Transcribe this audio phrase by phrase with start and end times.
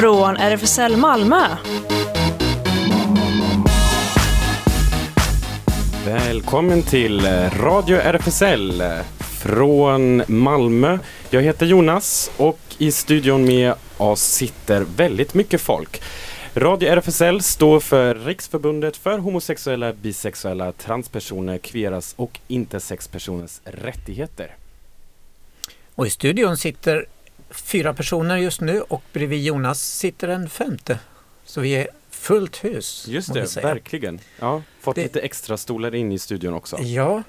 [0.00, 1.46] från RFSL Malmö.
[6.04, 7.26] Välkommen till
[7.60, 8.82] Radio RFSL
[9.18, 10.98] från Malmö.
[11.30, 16.02] Jag heter Jonas och i studion med oss sitter väldigt mycket folk.
[16.54, 24.56] Radio RFSL står för Riksförbundet för homosexuella, bisexuella, transpersoner, kveras och intersexpersoners rättigheter.
[25.94, 27.06] Och i studion sitter
[27.50, 30.98] fyra personer just nu och bredvid Jonas sitter en femte.
[31.44, 33.04] Så vi är fullt hus.
[33.08, 34.20] Just det, verkligen.
[34.38, 35.02] Ja, fått det...
[35.02, 36.78] lite extra stolar in i studion också.
[36.78, 37.22] Ja,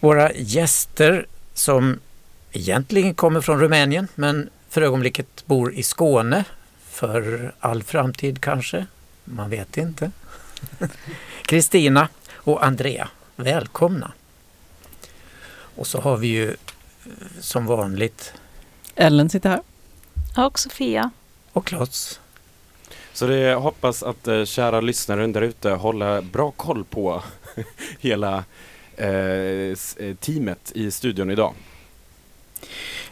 [0.00, 2.00] våra gäster som
[2.52, 6.44] egentligen kommer från Rumänien men för ögonblicket bor i Skåne
[6.90, 8.86] för all framtid kanske.
[9.24, 10.10] Man vet inte.
[11.42, 14.12] Kristina och Andrea, välkomna!
[15.76, 16.56] Och så har vi ju eh,
[17.40, 18.32] som vanligt
[18.96, 19.60] Ellen sitter här.
[20.46, 21.10] Och Sofia.
[21.52, 22.20] Och Klots.
[23.12, 27.22] Så det jag hoppas att eh, kära lyssnare där ute håller bra koll på
[28.00, 28.44] hela
[28.96, 31.54] eh, eh, teamet i studion idag.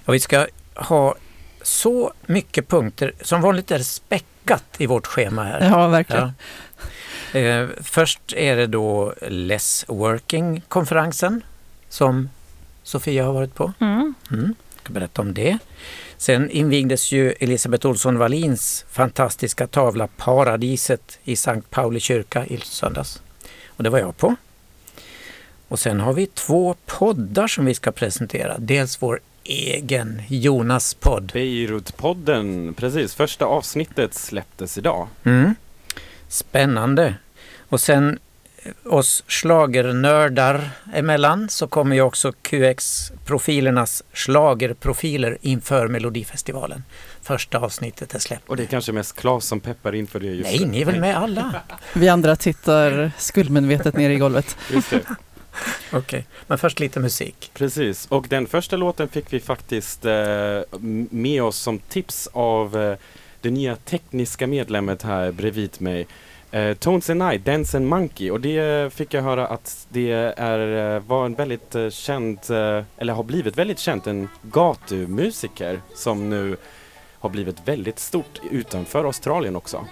[0.04, 1.14] Ja, vi ska ha
[1.62, 3.12] så mycket punkter.
[3.20, 5.70] Som vanligt är det späckat i vårt schema här.
[5.70, 6.32] Ja, verkligen.
[7.32, 7.38] Ja.
[7.38, 11.44] Eh, först är det då Less Working-konferensen
[11.88, 12.28] som
[12.82, 13.72] Sofia har varit på.
[13.80, 14.14] Mm.
[14.30, 14.54] Mm.
[14.82, 15.58] Ska berätta om det.
[16.16, 23.22] Sen invigdes ju Elisabeth Olsson Wallins fantastiska tavla Paradiset i Sankt Pauli kyrka i söndags.
[23.66, 24.36] Och det var jag på.
[25.68, 28.56] Och sen har vi två poddar som vi ska presentera.
[28.58, 31.32] Dels vår egen Jonas-podd.
[31.34, 33.14] Beirut-podden, precis.
[33.14, 35.08] Första avsnittet släpptes idag.
[35.24, 35.54] Mm.
[36.28, 37.14] Spännande.
[37.68, 38.18] Och sen
[38.84, 46.84] oss slagernördar emellan så kommer ju också QX-profilernas slagerprofiler inför Melodifestivalen.
[47.22, 48.48] Första avsnittet är släppt.
[48.48, 51.00] Och det är kanske mest Claes som peppar inför det just Nej, ni är väl
[51.00, 51.62] med alla?
[51.94, 54.56] Vi andra tittar skuldmedvetet ner i golvet.
[54.72, 56.22] Okej, okay.
[56.46, 57.50] men först lite musik.
[57.54, 60.60] Precis, och den första låten fick vi faktiskt eh,
[61.10, 62.96] med oss som tips av eh,
[63.40, 66.06] det nya tekniska medlemmet här bredvid mig.
[66.52, 70.10] Eh, Tones and I, Dance and Monkey och det eh, fick jag höra att det
[70.36, 75.80] är, eh, var en väldigt eh, känd, eh, eller har blivit väldigt känd, en gatumusiker
[75.94, 76.56] som nu
[77.18, 79.86] har blivit väldigt stort utanför Australien också.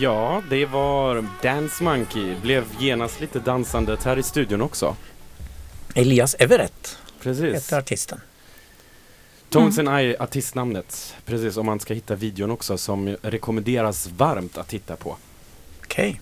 [0.00, 2.34] Ja, det var Dance Monkey.
[2.42, 4.96] Blev genast lite dansandet här i studion också.
[5.94, 7.54] Elias Everett Precis.
[7.54, 8.20] heter artisten.
[9.48, 9.94] Tones mm.
[9.94, 11.14] and I, artistnamnet.
[11.24, 15.16] Precis, om man ska hitta videon också som rekommenderas varmt att titta på.
[15.84, 16.20] Okej.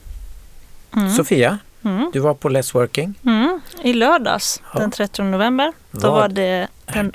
[0.90, 1.02] Okay.
[1.02, 1.14] Mm.
[1.16, 2.10] Sofia, mm.
[2.12, 3.14] du var på Less Working.
[3.24, 3.60] Mm.
[3.82, 4.80] I lördags, ja.
[4.80, 5.72] den 30 november.
[5.90, 7.12] Då Vad var det den,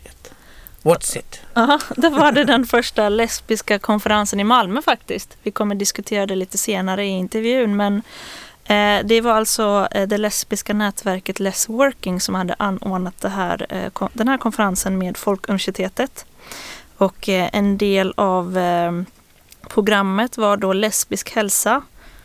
[0.83, 1.41] What's it?
[1.53, 5.37] Ja, då var det den första lesbiska konferensen i Malmö faktiskt.
[5.43, 8.01] Vi kommer diskutera det lite senare i intervjun men
[8.65, 13.65] eh, det var alltså eh, det lesbiska nätverket Less Working som hade anordnat det här,
[13.69, 16.25] eh, den här konferensen med Folkuniversitetet.
[16.97, 18.91] Och eh, en del av eh,
[19.67, 21.81] programmet var då lesbisk hälsa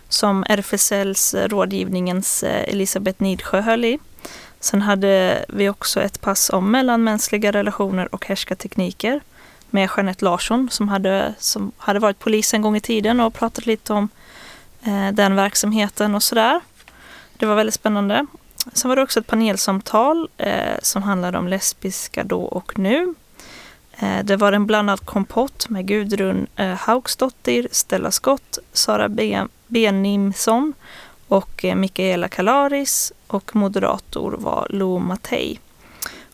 [0.09, 3.99] som RFSLs rådgivningens eh, Elisabeth Nidsjö höll i.
[4.61, 9.21] Sen hade vi också ett pass om mellanmänskliga relationer och härskartekniker
[9.71, 13.67] med Jeanette Larsson som hade, som hade varit polis en gång i tiden och pratat
[13.67, 14.09] lite om
[14.83, 16.61] eh, den verksamheten och sådär.
[17.37, 18.27] Det var väldigt spännande.
[18.73, 23.15] Sen var det också ett panelsamtal eh, som handlade om lesbiska då och nu.
[23.99, 29.09] Eh, det var en blandad kompott med Gudrun eh, Hauksdottir, Stella Skott, Sara
[29.67, 30.75] Benimsson
[31.29, 35.61] och eh, Michaela Mikaela Kalaris och moderator var Lo Mattei.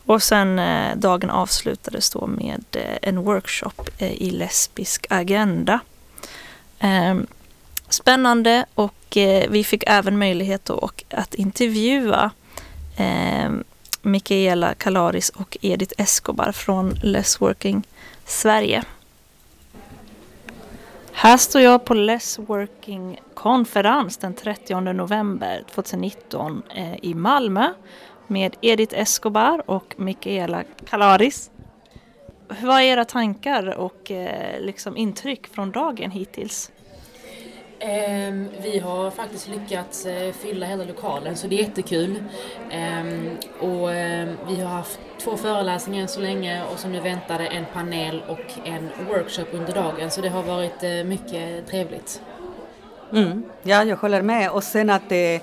[0.05, 5.79] Och sen eh, dagen avslutades då med eh, en workshop i lesbisk agenda.
[6.79, 7.27] Ehm,
[7.89, 8.93] spännande och
[9.49, 10.69] vi fick även möjlighet
[11.09, 12.31] att intervjua
[12.95, 13.63] ehm,
[14.01, 17.83] Michaela Mikaela Kalaris och Edith Escobar från Less Working
[18.25, 18.83] Sverige.
[21.17, 27.73] Här står jag på Less Working konferens den 30 november 2019 eh, i Malmö
[28.27, 31.51] med Edith Escobar och Michaela Kalaris.
[32.61, 36.71] Vad är era tankar och eh, liksom intryck från dagen hittills?
[37.81, 42.23] Um, vi har faktiskt lyckats uh, fylla hela lokalen så det är jättekul.
[42.71, 47.47] Um, och um, vi har haft två föreläsningar än så länge och som nu väntade
[47.47, 52.21] en panel och en workshop under dagen så det har varit uh, mycket trevligt.
[53.13, 53.43] Mm.
[53.63, 54.51] Ja, jag håller med.
[54.51, 55.41] Och sen att uh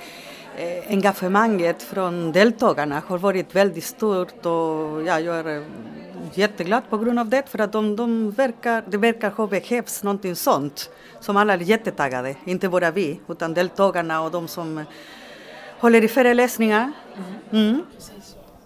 [0.89, 5.65] engagemanget från deltagarna har varit väldigt stort och ja, jag är
[6.35, 10.37] jätteglad på grund av det för att de, de verkar, det verkar ha behövts någonting
[10.37, 10.91] sånt
[11.21, 14.85] som alla är jättetaggade, inte bara vi utan deltagarna och de som
[15.79, 16.93] håller i föreläsningar.
[17.51, 17.69] Mm.
[17.69, 17.83] Mm.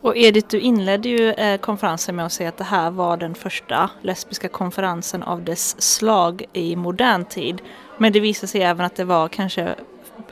[0.00, 3.34] Och Edith, du inledde ju eh, konferensen med att säga att det här var den
[3.34, 7.62] första lesbiska konferensen av dess slag i modern tid.
[7.98, 9.74] Men det visade sig även att det var kanske eh,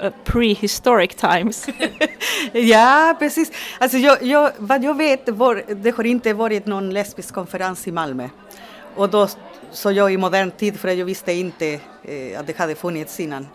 [0.01, 1.67] Eh, prehistoric times.
[2.53, 3.53] ja, precis.
[3.79, 7.93] Alltså jag, jag, vad jag vet, var, det har inte varit någon lesbisk konferens i
[7.93, 8.29] Malmö.
[8.95, 9.29] Och då
[9.71, 13.47] sa jag i modern tid, för jag visste inte eh, att det hade funnits innan.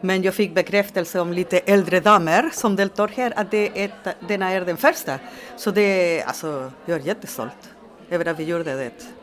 [0.00, 3.90] Men jag fick bekräftelse om lite äldre damer som deltar här att det är,
[4.28, 5.18] denna är den första.
[5.56, 7.70] Så det, alltså, jag är jättestolt
[8.10, 9.17] över att vi gjorde det.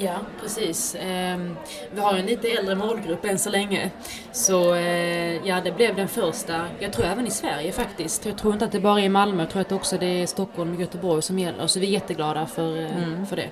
[0.00, 0.96] Ja, precis.
[1.00, 1.56] Ehm,
[1.94, 3.90] vi har en lite äldre målgrupp än så länge.
[4.32, 8.26] Så eh, ja, det blev den första, jag tror även i Sverige faktiskt.
[8.26, 10.26] Jag tror inte att det bara är i Malmö, jag tror att också det är
[10.26, 11.66] Stockholm och Göteborg som gäller.
[11.66, 13.26] Så vi är jätteglada för, eh, mm.
[13.26, 13.50] för det.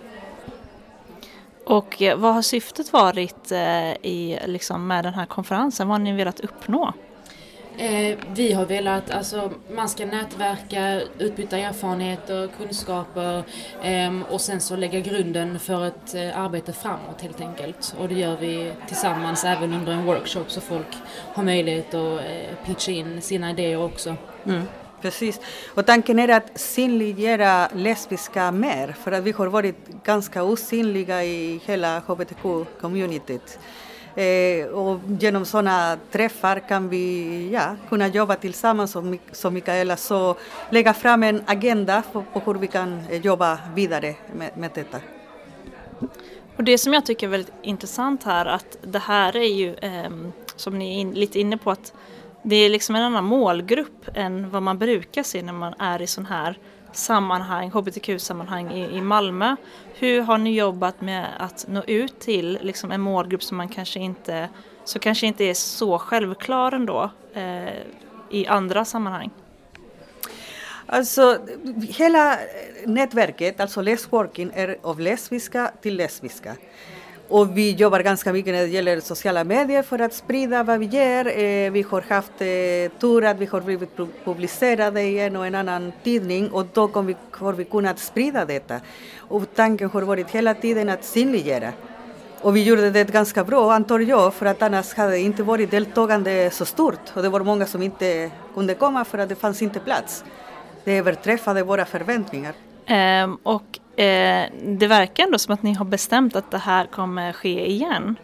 [1.65, 3.53] Och eh, vad har syftet varit
[4.03, 5.89] i, liksom, med den här konferensen?
[5.89, 6.93] Vad har ni velat uppnå?
[7.79, 13.43] Eh, vi har velat, alltså man ska nätverka, utbyta erfarenheter, kunskaper
[13.83, 17.95] eh, och sen så lägga grunden för ett eh, arbete framåt helt enkelt.
[17.99, 20.87] Och det gör vi tillsammans även under en workshop så folk
[21.35, 24.17] har möjlighet att eh, pitcha in sina idéer också.
[24.47, 24.63] Mm.
[25.03, 25.41] Precis.
[25.75, 31.61] Och tanken är att synliggöra lesbiska mer, för att vi har varit ganska osynliga i
[31.67, 33.59] hela hbtq-communityt.
[34.17, 40.37] Eh, och genom sådana träffar kan vi ja, kunna jobba tillsammans, som, som Mikaela så
[40.71, 45.01] lägga fram en agenda på, på hur vi kan eh, jobba vidare med, med detta.
[46.57, 50.11] Och det som jag tycker är väldigt intressant här, att det här är ju, eh,
[50.57, 51.93] som ni är in, lite inne på, att
[52.43, 56.07] det är liksom en annan målgrupp än vad man brukar se när man är i
[56.07, 56.59] sån här
[56.97, 59.57] sammanhang, hbtq-sammanhang i, i Malmö.
[59.95, 64.01] Hur har ni jobbat med att nå ut till liksom en målgrupp som man kanske
[64.01, 64.49] inte,
[64.85, 67.69] så kanske inte är så självklar ändå eh,
[68.31, 69.31] i andra sammanhang?
[70.87, 71.39] Alltså,
[71.89, 72.39] hela
[72.87, 76.57] nätverket, alltså Lesworking, är av lesbiska till lesbiska.
[77.29, 80.87] Och vi jobbar ganska mycket när det gäller sociala medier för att sprida vad vi
[80.87, 81.27] gör.
[81.27, 83.91] Eh, vi har haft eh, tur att vi har blivit
[84.25, 86.87] publicerade i en och en annan tidning och då
[87.31, 88.81] har vi kunnat sprida detta.
[89.19, 91.73] Och tanken har varit hela tiden att synliggöra.
[92.41, 96.51] Och vi gjorde det ganska bra, antar jag, för att annars hade inte varit deltagande
[96.51, 97.01] så stort.
[97.15, 100.25] Och det var många som inte kunde komma för att det fanns inte plats.
[100.85, 102.55] Det överträffade våra förväntningar.
[103.25, 107.33] Um, och Eh, det verkar ändå som att ni har bestämt att det här kommer
[107.33, 108.17] ske igen.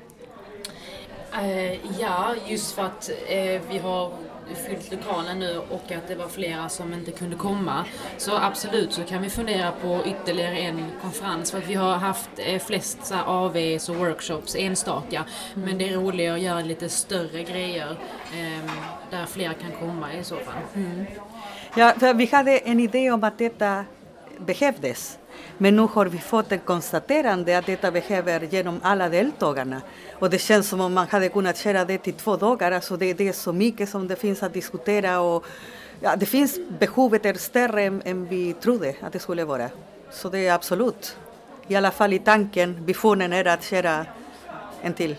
[1.35, 4.13] Eh, ja, just för att eh, vi har
[4.55, 7.85] fyllt lokalen nu och att det var flera som inte kunde komma.
[8.19, 12.31] Så absolut så kan vi fundera på ytterligare en konferens för att vi har haft
[12.37, 15.25] eh, flest så AVs och workshops enstaka.
[15.55, 15.69] Mm.
[15.69, 17.97] Men det är roligare att göra lite större grejer
[18.33, 18.71] eh,
[19.11, 20.63] där flera kan komma i så fall.
[20.75, 21.05] Mm.
[21.77, 23.85] Ja, vi hade en idé om att detta
[24.39, 25.19] behövdes.
[25.59, 29.81] Men nu har vi fått ett konstaterande att detta behöver genom alla deltagarna.
[30.19, 32.73] Och det känns som om man hade kunnat köra det i två dagar.
[32.73, 35.21] Alltså det, det är så mycket som det finns att diskutera.
[35.21, 35.45] Och,
[36.01, 39.71] ja, det finns, behovet är större än, än vi trodde att det skulle vara.
[40.11, 41.17] Så det är absolut,
[41.69, 44.07] i alla fall i tanken, visionen är att köra
[44.83, 45.17] en till.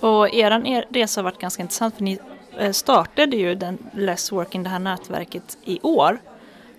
[0.00, 2.18] Och er resa har varit ganska intressant för ni
[2.58, 6.18] eh, startade ju den Less Working, det här nätverket, i år.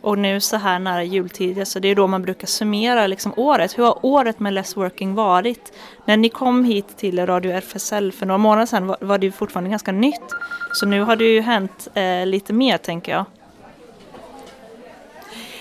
[0.05, 3.77] Och nu så här nära jultid, så det är då man brukar summera liksom året.
[3.77, 5.73] Hur har året med Less Working varit?
[6.05, 9.69] När ni kom hit till Radio RFSL för några månader sedan var, var det fortfarande
[9.69, 10.35] ganska nytt.
[10.73, 13.25] Så nu har det ju hänt eh, lite mer tänker jag.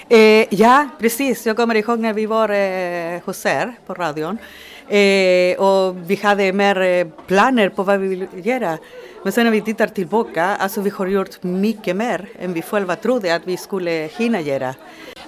[0.08, 1.46] Eh, ja, precis.
[1.46, 4.38] Jag kommer ihåg när vi var eh, hos er på radion.
[4.88, 8.78] Eh, och vi hade mer eh, planer på vad vi vill göra.
[9.24, 12.96] Men sen när vi tittar tillbaka, alltså vi har gjort mycket mer än vi själva
[12.96, 14.74] trodde att vi skulle hinna göra.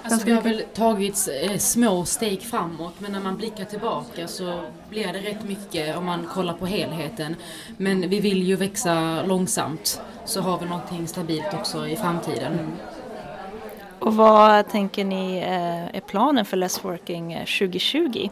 [0.03, 4.59] Alltså det har väl tagits eh, små steg framåt men när man blickar tillbaka så
[4.89, 7.35] blir det rätt mycket om man kollar på helheten.
[7.77, 12.53] Men vi vill ju växa långsamt så har vi någonting stabilt också i framtiden.
[12.53, 12.71] Mm.
[13.99, 18.29] Och vad tänker ni eh, är planen för Less Working 2020?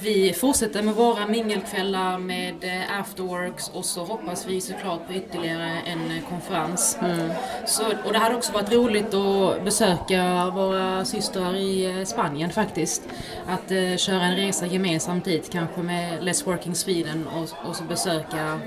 [0.00, 5.80] Vi fortsätter med våra mingelkvällar med eh, afterworks och så hoppas vi såklart på ytterligare
[5.86, 6.98] en eh, konferens.
[7.00, 7.30] Mm.
[7.66, 13.02] Så, och det hade också varit roligt att besöka våra systrar i eh, Spanien faktiskt.
[13.46, 17.84] Att uh, köra en resa gemensamt dit, kanske med Let's Working Sweden och, och så
[17.84, 18.60] besöka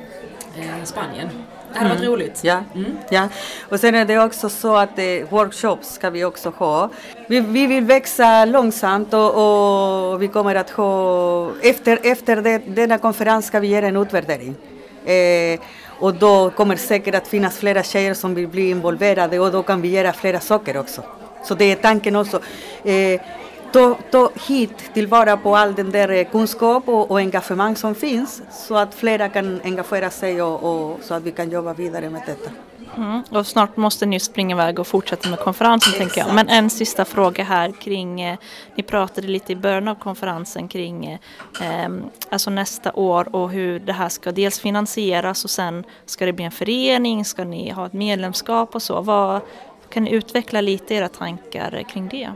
[0.57, 1.29] uh, Spanien.
[1.73, 2.11] Det hade varit mm.
[2.11, 2.39] roligt.
[2.43, 2.63] Ja.
[2.75, 2.97] Mm.
[3.09, 3.29] ja,
[3.69, 6.89] och sen är det också så att eh, workshops ska vi också ha.
[7.27, 12.97] Vi, vi vill växa långsamt och, och, vi kommer att ha, efter, efter det, denna
[12.97, 14.55] konferens ska vi göra en utvärdering.
[15.05, 15.59] Eh,
[15.99, 19.81] och då kommer säkert att finnas flera tjejer som vill bli involverade och då kan
[19.81, 21.03] vi göra flera saker också.
[21.43, 22.39] Så det är tanken också.
[22.83, 23.21] Eh,
[23.71, 28.41] ta, ta hit tillvara på all den där eh, kunskap och, och engagemang som finns
[28.51, 32.21] så att flera kan engagera sig och, och så att vi kan jobba vidare med
[32.25, 32.51] detta.
[32.97, 33.23] Mm.
[33.31, 35.97] Och snart måste ni springa iväg och fortsätta med konferensen Exakt.
[35.97, 36.35] tänker jag.
[36.35, 38.38] Men en sista fråga här kring, eh,
[38.75, 41.19] ni pratade lite i början av konferensen kring eh,
[42.29, 46.45] alltså nästa år och hur det här ska dels finansieras och sen ska det bli
[46.45, 49.01] en förening, ska ni ha ett medlemskap och så.
[49.01, 49.41] Vad,
[49.89, 52.29] kan ni utveckla lite era tankar kring det?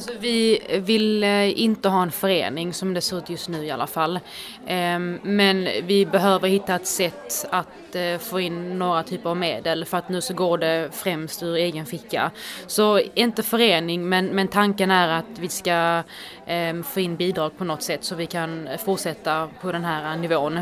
[0.00, 3.70] Alltså, vi vill eh, inte ha en förening som det ser ut just nu i
[3.70, 4.20] alla fall.
[4.66, 9.84] Ehm, men vi behöver hitta ett sätt att eh, få in några typer av medel
[9.84, 12.30] för att nu så går det främst ur egen ficka.
[12.66, 16.02] Så inte förening men, men tanken är att vi ska
[16.46, 20.20] ehm, få in bidrag på något sätt så vi kan fortsätta på den här eh,
[20.20, 20.60] nivån.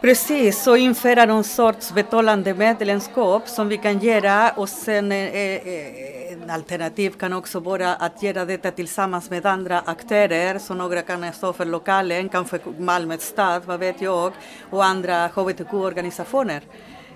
[0.00, 6.17] Precis, och införa någon sorts betalande medlemskap som vi kan göra och sen eh, eh,
[6.50, 11.52] alternativ kan också vara att göra detta tillsammans med andra aktörer, så några kan stå
[11.52, 14.32] för lokalen, kanske Malmö stad, vad vet jag,
[14.70, 16.62] och andra hbtq-organisationer.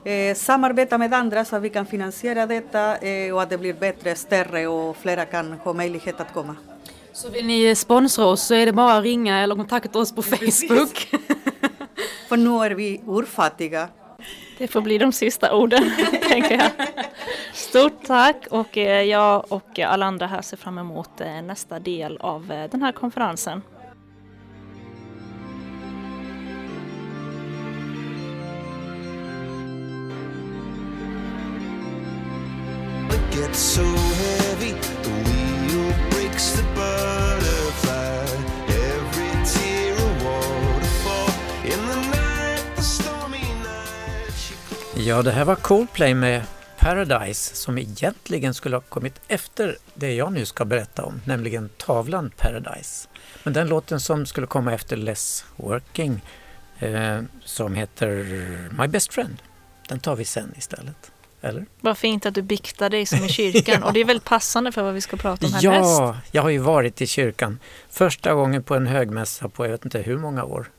[0.04, 3.74] Eh, samarbeta med andra så att vi kan finansiera detta eh, och att det blir
[3.74, 6.56] bättre, större och flera kan ha möjlighet att komma.
[7.12, 10.22] Så vill ni sponsra oss så är det bara att ringa eller kontakta oss på
[10.22, 11.08] Facebook.
[12.28, 13.88] För nu är vi urfattiga.
[14.58, 15.90] Det får bli de sista orden,
[16.28, 16.70] tänker jag.
[17.52, 22.16] Stort tack och eh, jag och alla andra här ser fram emot eh, nästa del
[22.16, 23.62] av eh, den här konferensen.
[33.54, 37.51] so heavy, the wheel breaks the butterfly.
[45.06, 46.42] Ja, det här var Coldplay med
[46.78, 52.30] Paradise som egentligen skulle ha kommit efter det jag nu ska berätta om, nämligen tavlan
[52.36, 53.08] Paradise.
[53.42, 56.20] Men den låten som skulle komma efter Less Working
[56.78, 58.24] eh, som heter
[58.78, 59.42] My Best Friend,
[59.88, 61.12] den tar vi sen istället.
[61.40, 61.66] Eller?
[61.80, 63.86] Vad fint att du biktar dig som i kyrkan ja.
[63.86, 66.00] och det är väldigt passande för vad vi ska prata om härnäst.
[66.00, 67.58] Ja, jag har ju varit i kyrkan
[67.90, 70.70] första gången på en högmässa på jag vet inte hur många år.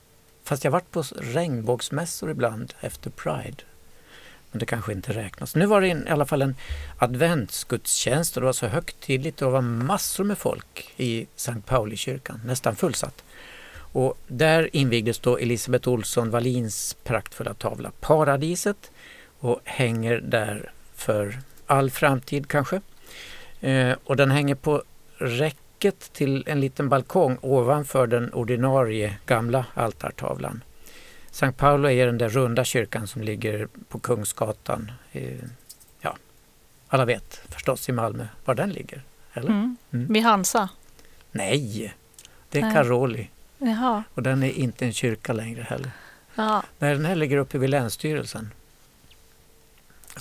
[0.44, 3.64] Fast jag har varit på regnbågsmässor ibland efter Pride
[4.54, 5.54] men det kanske inte räknas.
[5.54, 6.56] Nu var det i alla fall en
[6.98, 12.40] adventsgudstjänst och det var så högtidligt och det var massor med folk i Sankt Pauli-kyrkan,
[12.44, 13.24] nästan fullsatt.
[13.76, 18.90] Och där invigdes då Elisabeth Olsson Wallins praktfulla tavla Paradiset
[19.38, 22.80] och hänger där för all framtid kanske.
[23.60, 24.82] Eh, och den hänger på
[25.18, 30.60] räcket till en liten balkong ovanför den ordinarie gamla altartavlan.
[31.34, 34.92] Sankt Paolo är den där runda kyrkan som ligger på Kungsgatan.
[36.00, 36.16] Ja,
[36.88, 39.02] alla vet förstås i Malmö var den ligger.
[39.32, 39.50] Eller?
[39.50, 39.76] Mm.
[39.92, 40.12] Mm.
[40.12, 40.68] Vid Hansa?
[41.32, 41.94] Nej,
[42.50, 42.72] det är Nej.
[42.72, 43.30] Karoli.
[43.58, 44.02] Jaha.
[44.14, 45.90] Och den är inte en kyrka längre heller.
[46.78, 48.50] Nej, den här ligger uppe vid Länsstyrelsen.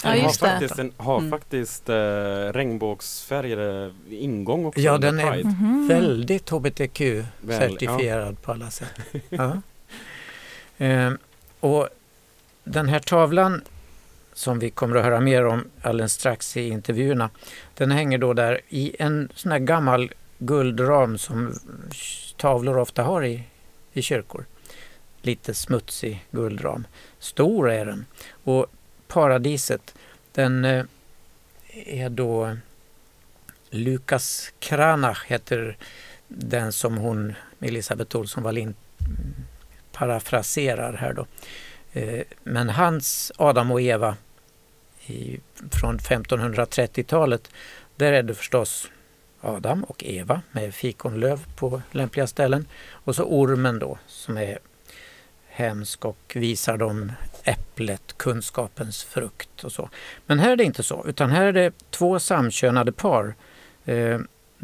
[0.03, 1.32] Ja, just har faktiskt, en, har mm.
[1.32, 1.96] faktiskt äh,
[2.53, 4.82] regnbågsfärgade ingång också.
[4.82, 5.88] Ja, den är mm -hmm.
[5.88, 8.38] väldigt hbtq-certifierad ja.
[8.41, 9.00] på alla sätt.
[9.29, 9.62] ja.
[10.84, 11.13] Eh,
[11.60, 11.90] och
[12.63, 13.62] den här tavlan
[14.34, 17.30] som vi kommer att höra mer om alldeles strax i intervjuerna,
[17.74, 21.60] den hänger då där i en sån här gammal guldram som
[22.38, 23.44] tavlor ofta har i,
[23.94, 24.46] i kyrkor.
[25.22, 26.88] Lite smutsig guldram.
[27.20, 28.06] Stor är den.
[28.44, 28.66] Och
[29.08, 29.96] paradiset,
[30.32, 30.86] den eh,
[31.86, 32.58] är då
[33.70, 35.78] Lukas Kranach heter
[36.28, 38.75] den som hon, Elisabeth Olsson Wallin,
[39.93, 41.25] parafraserar här då.
[41.93, 44.15] Eh, men hans Adam och Eva
[45.05, 45.39] i,
[45.71, 47.50] från 1530-talet,
[47.95, 48.91] där är det förstås
[49.41, 52.67] Adam och Eva med fikonlöv på lämpliga ställen.
[52.89, 54.59] Och så ormen då som är
[55.47, 57.12] hemsk och visar dem
[57.43, 59.89] äpplet, kunskapens frukt och så.
[60.25, 63.35] Men här är det inte så, utan här är det två samkönade par.
[63.85, 64.19] Eh,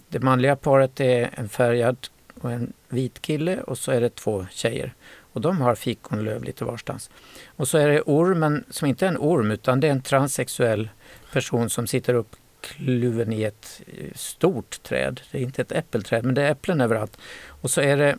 [0.10, 1.98] det manliga paret är en färgad
[2.42, 4.94] och en vit kille och så är det två tjejer.
[5.40, 7.10] Och de har fikonlöv lite varstans.
[7.56, 10.90] Och så är det ormen som inte är en orm utan det är en transsexuell
[11.32, 15.22] person som sitter uppkluven i ett eh, stort träd.
[15.32, 17.18] Det är inte ett äppelträd men det är äpplen överallt.
[17.62, 18.18] Och så är det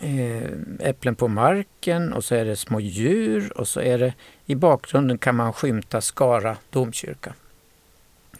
[0.00, 4.14] eh, äpplen på marken och så är det små djur och så är det
[4.46, 7.34] i bakgrunden kan man skymta Skara domkyrka.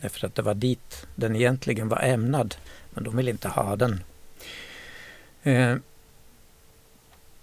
[0.01, 2.55] Därför att det var dit den egentligen var ämnad
[2.91, 4.01] men de ville inte ha den.
[5.43, 5.77] Eh,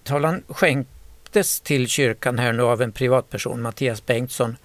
[0.05, 4.57] Tavlan skänktes till kyrkan här nu av en privatperson, Mattias Bengtsson.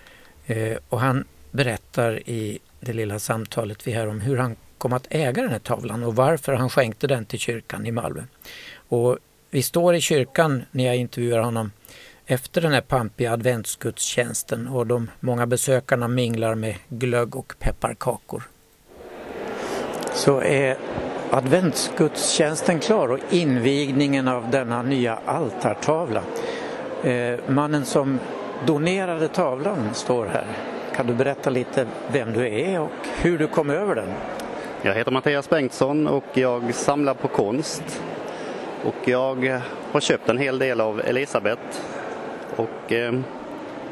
[0.47, 5.07] Eh, och han berättar i det lilla samtalet vi har om hur han kom att
[5.11, 8.23] äga den här tavlan och varför han skänkte den till kyrkan i Malmö.
[8.75, 9.19] Och
[9.51, 11.73] vi står i kyrkan när jag intervjuar honom
[12.27, 18.43] efter den här pampiga adventsgudstjänsten och de många besökarna minglar med glögg och pepparkakor.
[20.15, 20.77] Så är
[21.31, 26.23] adventsgudstjänsten klar och invigningen av denna nya altartavla.
[27.03, 28.19] Eh, mannen som
[28.67, 30.47] donerade tavlan står här.
[30.97, 32.91] Kan du berätta lite vem du är och
[33.23, 34.09] hur du kom över den?
[34.83, 38.03] Jag heter Mattias Bengtsson och jag samlar på konst.
[38.85, 39.61] Och jag
[39.93, 41.63] har köpt en hel del av Elisabeth.
[42.57, 43.15] Och eh,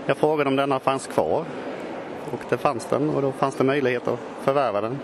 [0.06, 1.44] jag frågade om denna fanns kvar.
[2.30, 4.98] Och det fanns den och då fanns det möjlighet att förvärva den.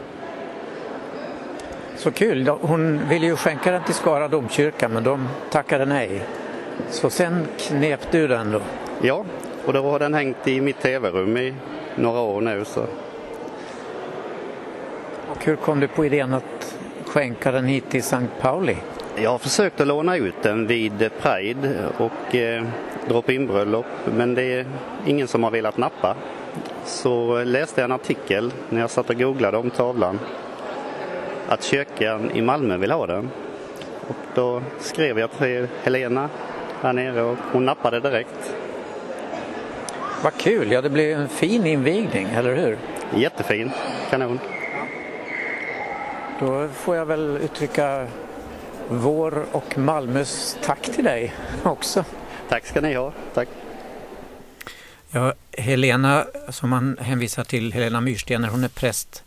[2.04, 2.48] Så kul.
[2.48, 6.22] Hon ville ju skänka den till Skara domkyrka men de tackade nej.
[6.90, 8.60] Så sen knep du den då?
[9.02, 9.24] Ja,
[9.64, 11.54] och då har den hängt i mitt tv-rum i
[11.94, 12.64] några år nu.
[12.64, 12.80] Så.
[15.30, 18.76] Och hur kom du på idén att skänka den hit till Sankt Pauli?
[19.16, 22.64] Jag har försökt att låna ut den vid Pride och eh,
[23.08, 24.66] drop-in-bröllop men det är
[25.06, 26.16] ingen som har velat nappa.
[26.84, 30.18] Så läste jag en artikel när jag satt och googlade om tavlan
[31.48, 33.30] att kyrkan i Malmö vill ha den.
[34.08, 36.28] Och då skrev jag till Helena
[36.82, 38.54] här nere och hon nappade direkt.
[40.22, 42.78] Vad kul, ja det blev en fin invigning, eller hur?
[43.16, 43.70] Jättefin,
[44.10, 44.38] kanon.
[46.40, 48.06] Då får jag väl uttrycka
[48.88, 52.04] vår och Malmös tack till dig också.
[52.48, 53.48] Tack ska ni ha, tack.
[55.10, 59.24] Ja, Helena, som man hänvisar till, Helena Myrstener, hon är präst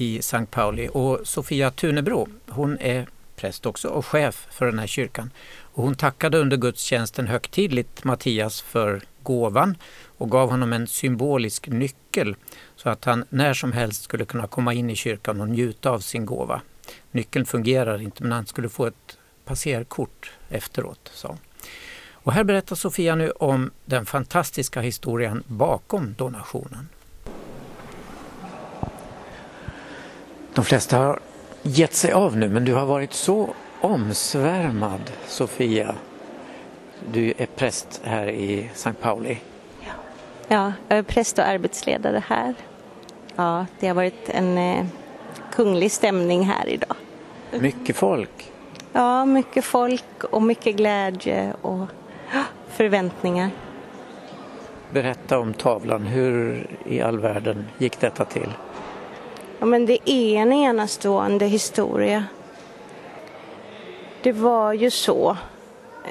[0.00, 4.86] i Sankt Pauli och Sofia Tunebro, hon är präst också och chef för den här
[4.86, 5.30] kyrkan.
[5.60, 12.36] Och hon tackade under gudstjänsten högtidligt Mattias för gåvan och gav honom en symbolisk nyckel
[12.76, 16.00] så att han när som helst skulle kunna komma in i kyrkan och njuta av
[16.00, 16.60] sin gåva.
[17.10, 21.36] Nyckeln fungerar inte men han skulle få ett passerkort efteråt, sa
[22.12, 26.88] Och här berättar Sofia nu om den fantastiska historien bakom donationen.
[30.58, 31.20] De flesta har
[31.62, 33.48] gett sig av nu men du har varit så
[33.80, 35.94] omsvärmad Sofia.
[37.12, 39.38] Du är präst här i Sankt Pauli.
[39.80, 39.92] Ja,
[40.48, 42.54] ja jag är präst och arbetsledare här.
[43.36, 44.86] Ja, det har varit en eh,
[45.52, 46.96] kunglig stämning här idag.
[47.60, 48.52] Mycket folk.
[48.92, 51.86] Ja, mycket folk och mycket glädje och
[52.68, 53.50] förväntningar.
[54.90, 56.06] Berätta om tavlan.
[56.06, 58.50] Hur i all världen gick detta till?
[59.60, 62.24] Ja, men det är en enastående historia.
[64.22, 65.36] Det var ju så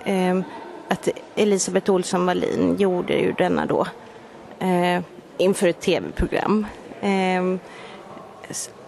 [0.03, 0.39] eh,
[0.87, 3.87] att Elisabeth Olsson Wallin gjorde ju denna då
[4.59, 5.01] eh,
[5.37, 6.65] inför ett tv-program.
[7.01, 7.43] Eh,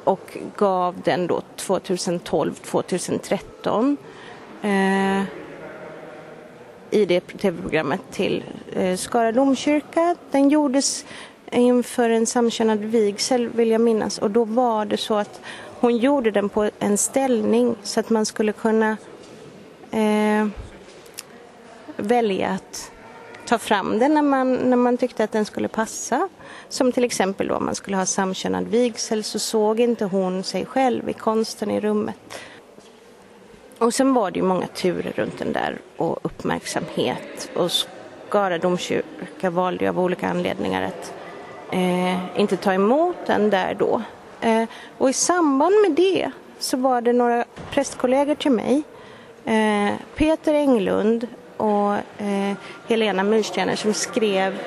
[0.04, 3.98] och gav den då 2012-2013
[4.62, 5.24] eh,
[6.91, 8.43] i det tv-programmet till
[8.74, 10.15] eh, Skara domkyrka.
[10.32, 11.06] Den gjordes
[11.52, 15.42] inför en samkönad vigsel vill jag minnas och då var det så att
[15.80, 18.98] hon gjorde den på en ställning så att man skulle kunna
[19.92, 20.48] eh,
[21.96, 22.92] välja att
[23.46, 26.30] ta fram den när man, när man tyckte att den skulle passa.
[26.70, 30.66] Som till exempel då om man skulle ha samkönad vigsel så såg inte hon sig
[30.66, 32.40] själv i konsten i rummet.
[33.78, 37.50] Och sen var det ju många turer runt den där och uppmärksamhet.
[37.56, 37.72] Och
[38.28, 41.14] Skara domkyrka valde ju av olika anledningar att
[41.72, 44.02] eh, inte ta emot den där då.
[44.42, 44.64] Eh,
[44.98, 48.84] och i samband med det så var det några prästkollegor till mig,
[49.46, 51.28] eh, Peter Englund
[51.58, 54.60] och eh, Helena Myrstener som skrev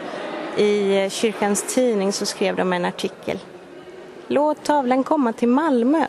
[0.57, 3.38] i eh, kyrkans tidning så skrev de en artikel.
[4.29, 6.07] Låt tavlan komma till Malmö.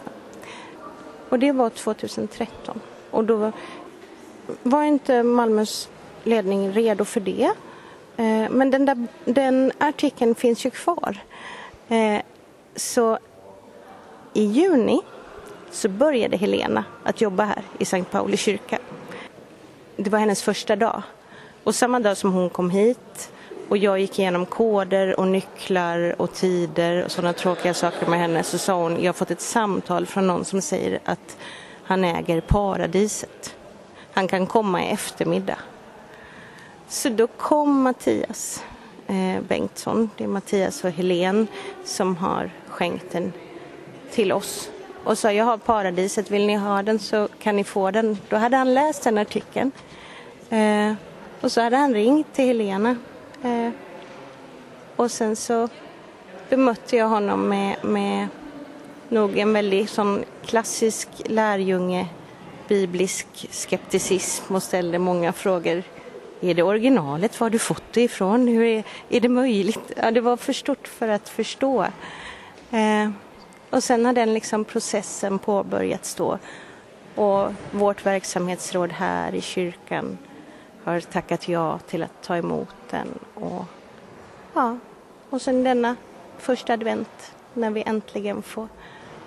[1.29, 2.79] Och det var 2013.
[3.11, 3.51] Och då
[4.63, 5.89] var inte Malmös
[6.23, 7.51] ledning redo för det.
[8.17, 11.17] Eh, men den, där, den artikeln finns ju kvar.
[11.89, 12.21] Eh,
[12.75, 13.17] så
[14.33, 15.01] i juni
[15.71, 18.79] så började Helena att jobba här i Sankt Pauli kyrka.
[19.95, 21.03] Det var hennes första dag.
[21.63, 23.31] Och samma dag som hon kom hit
[23.69, 28.43] och jag gick igenom koder och nycklar och tider och sådana tråkiga saker med henne
[28.43, 31.37] så sa hon, jag har fått ett samtal från någon som säger att
[31.83, 33.55] han äger paradiset.
[34.13, 35.57] Han kan komma i eftermiddag.
[36.87, 38.63] Så då kom Mattias
[39.07, 41.47] eh, Bengtsson, det är Mattias och Helen
[41.85, 43.33] som har skänkt den
[44.11, 44.69] till oss.
[45.03, 48.17] Och sa jag har paradiset, vill ni ha den så kan ni få den.
[48.29, 49.71] Då hade han läst den artikeln.
[50.49, 50.93] Eh,
[51.41, 52.95] och så hade han ringt till Helena.
[53.43, 53.69] Eh,
[54.95, 55.69] och sen så
[56.49, 58.27] bemötte jag honom med, med
[59.09, 62.07] nog en väldigt sån klassisk lärjunge
[62.67, 65.83] biblisk skepticism och ställde många frågor.
[66.43, 67.39] Är det originalet?
[67.39, 68.47] Var har du fått det ifrån?
[68.47, 69.91] Hur är, är det möjligt?
[69.97, 71.85] Ja, det var för stort för att förstå.
[72.71, 73.09] Eh,
[73.69, 76.39] och sen har den liksom processen påbörjats då.
[77.15, 80.17] Och vårt verksamhetsråd här i kyrkan
[80.83, 83.07] har tackat ja till att ta emot den.
[83.33, 83.65] Och,
[84.53, 84.77] ja.
[85.29, 85.95] och sen denna
[86.37, 88.67] första advent när vi äntligen får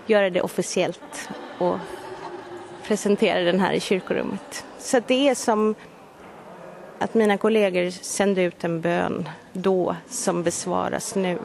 [0.07, 1.77] göra det officiellt och
[2.83, 4.65] presentera den här i kyrkorummet.
[4.79, 5.75] Så det är som
[6.99, 11.39] att mina kollegor sände ut en bön då som besvaras nu.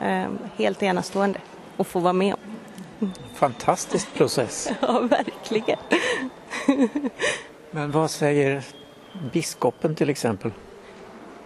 [0.00, 1.38] Ehm, helt enastående
[1.76, 3.12] att få vara med om.
[3.34, 4.70] Fantastisk process.
[4.80, 5.78] Ja, verkligen.
[7.70, 8.62] Men vad säger
[9.32, 10.50] biskopen till exempel?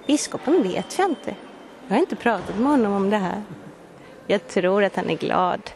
[0.06, 1.34] Biskopen vet jag inte.
[1.88, 3.42] Jag har inte pratat med honom om det här.
[4.26, 5.70] Jag tror att han är glad.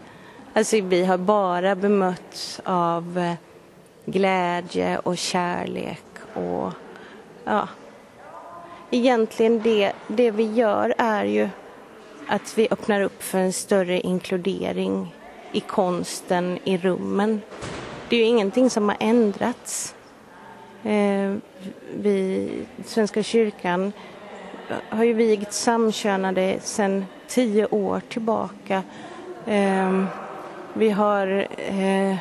[0.55, 3.35] Alltså, vi har bara bemötts av eh,
[4.05, 6.73] glädje och kärlek och
[7.51, 7.69] ja.
[8.91, 11.49] Egentligen det, det vi gör är ju
[12.27, 15.15] att vi öppnar upp för en större inkludering
[15.53, 17.41] i konsten, i rummen.
[18.09, 19.95] Det är ju ingenting som har ändrats.
[20.83, 21.35] Eh,
[21.95, 22.49] vi,
[22.85, 23.93] Svenska kyrkan
[24.89, 28.83] har ju vigt samkönade sedan tio år tillbaka.
[29.47, 30.05] Eh,
[30.73, 32.17] vi har eh,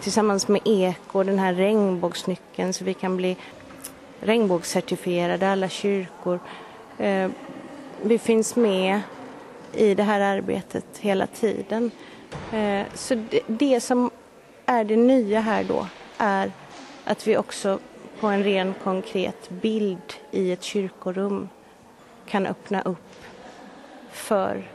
[0.00, 3.36] tillsammans med Eko den här regnbågsnyckeln så vi kan bli
[4.20, 6.40] regnbågscertifierade, alla kyrkor.
[6.98, 7.30] Eh,
[8.02, 9.00] vi finns med
[9.72, 11.90] i det här arbetet hela tiden.
[12.52, 14.10] Eh, så det, det som
[14.66, 15.86] är det nya här då
[16.18, 16.52] är
[17.04, 17.78] att vi också
[18.20, 21.48] på en ren konkret bild i ett kyrkorum
[22.26, 23.24] kan öppna upp
[24.12, 24.68] för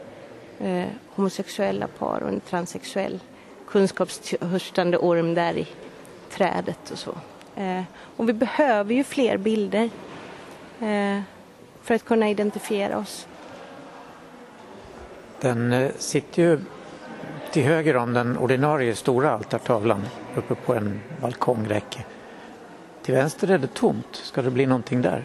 [0.60, 3.20] eh, homosexuella par och en transsexuell
[3.68, 5.68] kunskapstörstande orm där i
[6.30, 7.16] trädet och så.
[7.56, 7.84] Eh,
[8.18, 9.90] och vi behöver ju fler bilder.
[10.82, 11.22] Eh,
[11.82, 13.28] för att kunna identifiera oss.
[15.42, 16.60] Den eh, sitter ju
[17.52, 20.02] till höger om den ordinarie stora altartavlan
[20.36, 22.04] uppe på en balkongräcke.
[23.02, 24.08] Till vänster är det tomt.
[24.12, 25.24] Ska det bli någonting där?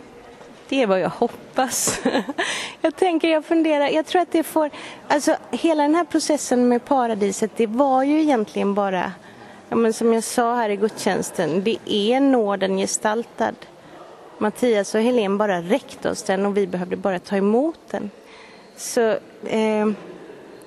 [0.68, 2.00] Det är vad jag hoppas.
[2.80, 4.70] jag tänker, jag funderar, jag tror att det får,
[5.08, 9.12] alltså hela den här processen med paradiset, det var ju egentligen bara,
[9.70, 13.54] ja, men som jag sa här i gudstjänsten, det är nåden gestaltad.
[14.38, 18.10] Mattias och Helen bara räckte oss den och vi behövde bara ta emot den.
[18.76, 19.00] Så
[19.46, 19.86] eh,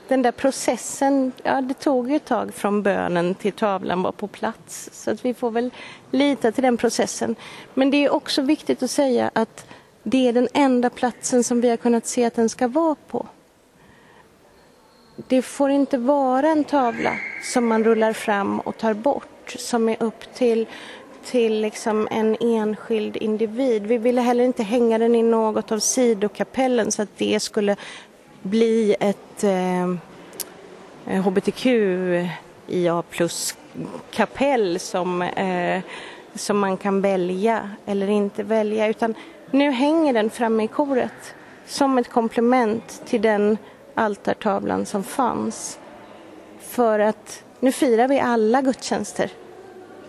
[0.07, 4.27] den där processen, ja det tog ju ett tag från bönen till tavlan var på
[4.27, 4.89] plats.
[4.93, 5.71] Så att vi får väl
[6.11, 7.35] lita till den processen.
[7.73, 9.65] Men det är också viktigt att säga att
[10.03, 13.27] det är den enda platsen som vi har kunnat se att den ska vara på.
[15.15, 20.03] Det får inte vara en tavla som man rullar fram och tar bort som är
[20.03, 20.67] upp till
[21.25, 23.87] till liksom en enskild individ.
[23.87, 27.75] Vi ville heller inte hänga den i något av sidokapellen så att det skulle
[28.41, 29.95] bli ett eh,
[31.21, 33.55] hbtqia plus
[34.11, 35.81] kapell som, eh,
[36.35, 39.15] som man kan välja eller inte välja utan
[39.51, 43.57] nu hänger den framme i koret som ett komplement till den
[43.95, 45.79] altartavlan som fanns.
[46.59, 49.31] För att nu firar vi alla gudstjänster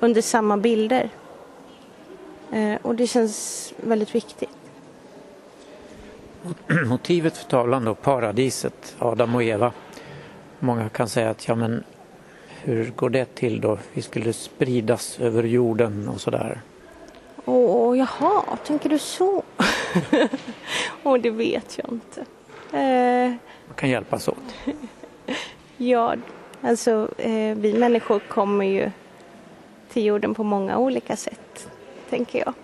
[0.00, 1.10] under samma bilder.
[2.52, 4.50] Eh, och det känns väldigt viktigt.
[6.86, 9.72] Motivet för tavlan då, paradiset, Adam och Eva.
[10.58, 11.84] Många kan säga att ja men
[12.62, 13.78] hur går det till då?
[13.92, 16.60] Vi skulle spridas över jorden och sådär.
[17.44, 19.42] Åh, jaha, tänker du så?
[21.02, 22.24] Åh, det vet jag inte.
[22.74, 23.32] Eh...
[23.66, 24.54] Man kan hjälpas åt.
[25.76, 26.14] ja,
[26.60, 28.90] alltså eh, vi människor kommer ju
[29.88, 31.68] till jorden på många olika sätt,
[32.10, 32.54] tänker jag.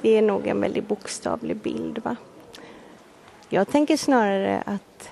[0.00, 1.98] Det är nog en väldigt bokstavlig bild.
[1.98, 2.16] va?
[3.48, 5.10] Jag tänker snarare att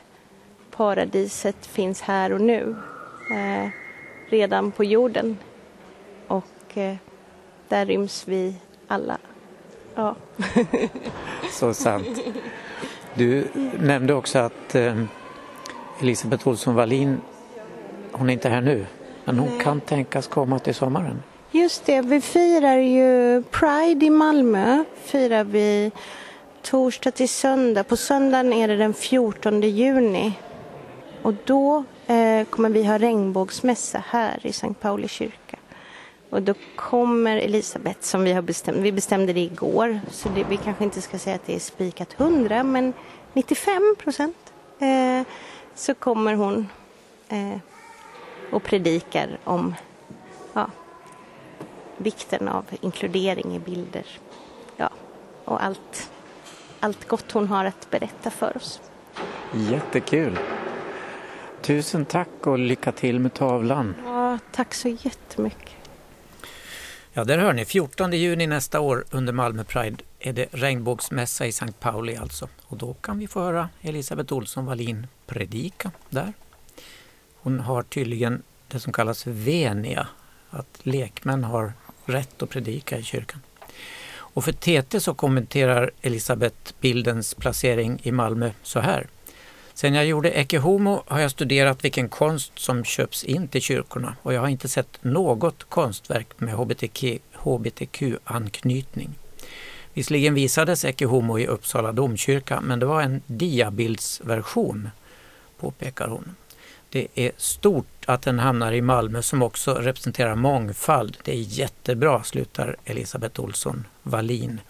[0.70, 2.76] paradiset finns här och nu.
[3.30, 3.68] Eh,
[4.28, 5.38] redan på jorden.
[6.26, 6.96] Och eh,
[7.68, 8.54] där ryms vi
[8.88, 9.18] alla.
[9.94, 10.16] Ja.
[11.50, 12.20] Så sant.
[13.14, 13.46] Du
[13.80, 15.02] nämnde också att eh,
[16.00, 17.20] Elisabeth Olsson Wallin,
[18.12, 18.86] hon är inte här nu,
[19.24, 19.60] men hon Nej.
[19.60, 21.22] kan tänkas komma till sommaren.
[21.50, 24.84] Just det, vi firar ju Pride i Malmö.
[25.04, 25.90] Firar vi
[26.62, 27.84] torsdag till söndag.
[27.84, 30.32] På söndagen är det den 14 juni.
[31.22, 35.58] Och då eh, kommer vi ha regnbågsmässa här i Sankt Pauli kyrka.
[36.32, 40.56] Och då kommer Elisabeth som vi har bestämt, vi bestämde det igår, så det, vi
[40.56, 42.92] kanske inte ska säga att det är spikat 100, men
[43.32, 44.52] 95 procent.
[44.78, 45.26] Eh,
[45.74, 46.68] så kommer hon
[47.28, 47.58] eh,
[48.50, 49.74] och predikar om
[50.52, 50.70] ja,
[51.96, 54.06] vikten av inkludering i bilder.
[54.76, 54.90] Ja,
[55.44, 56.10] och allt,
[56.80, 58.80] allt gott hon har att berätta för oss.
[59.54, 60.38] Jättekul!
[61.62, 63.94] Tusen tack och lycka till med tavlan.
[64.04, 65.81] Ja, tack så jättemycket.
[67.14, 67.64] Ja, där hör ni.
[67.64, 72.48] 14 juni nästa år under Malmö Pride är det regnbågsmässa i Sankt Pauli alltså.
[72.62, 76.32] Och då kan vi få höra Elisabeth Olsson Wallin predika där.
[77.36, 80.08] Hon har tydligen det som kallas venia,
[80.50, 81.72] att lekmän har
[82.04, 83.40] rätt att predika i kyrkan.
[84.14, 89.06] Och för TT så kommenterar Elisabeth bildens placering i Malmö så här.
[89.82, 94.16] Sen jag gjorde Ecce Homo har jag studerat vilken konst som köps in till kyrkorna
[94.22, 96.54] och jag har inte sett något konstverk med
[97.34, 99.10] hbtq-anknytning.
[99.92, 104.90] Visserligen visades Ecce Homo i Uppsala domkyrka men det var en diabildsversion,
[105.58, 106.34] påpekar hon.
[106.90, 111.16] Det är stort att den hamnar i Malmö som också representerar mångfald.
[111.24, 114.60] Det är jättebra, slutar Elisabeth Olsson Wallin.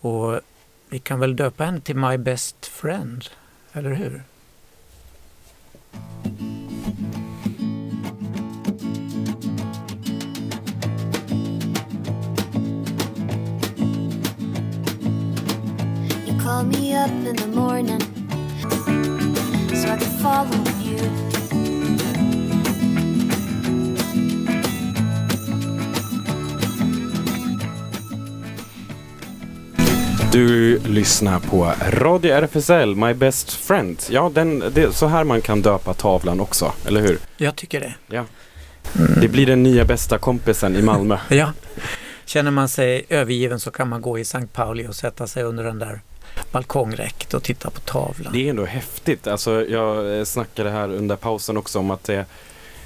[0.00, 0.40] Och
[0.88, 3.24] vi kan väl döpa henne till My Best Friend,
[3.72, 4.22] eller hur?
[16.26, 18.00] You call me up in the morning
[19.74, 20.50] so I can follow
[20.80, 21.31] you.
[30.32, 34.02] Du lyssnar på Radio RFSL, My Best Friend.
[34.10, 37.18] Ja, den, det är så här man kan döpa tavlan också, eller hur?
[37.36, 37.94] Jag tycker det.
[38.06, 38.24] Ja.
[39.20, 41.18] Det blir den nya bästa kompisen i Malmö.
[41.30, 41.52] Ja.
[42.24, 45.64] Känner man sig övergiven så kan man gå i Sankt Pauli och sätta sig under
[45.64, 46.00] den där
[46.52, 48.32] balkongräcket och titta på tavlan.
[48.32, 49.26] Det är ändå häftigt.
[49.26, 52.24] Alltså, jag eh, snackade här under pausen också om att det är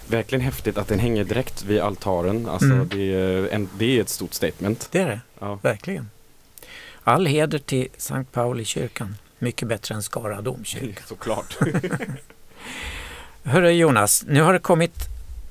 [0.09, 2.49] verkligen häftigt att den hänger direkt vid altaren.
[2.49, 2.89] Alltså, Mm.
[2.89, 4.89] det, är en, det är ett stort statement.
[4.93, 5.59] Det är det, Ja.
[5.63, 6.11] verkligen.
[7.09, 9.17] All heder till Sankt Pauli kyrkan.
[9.39, 11.03] Mycket bättre än Skara domkyrka.
[11.07, 11.57] Såklart.
[13.43, 14.95] Hörru Jonas, nu har det kommit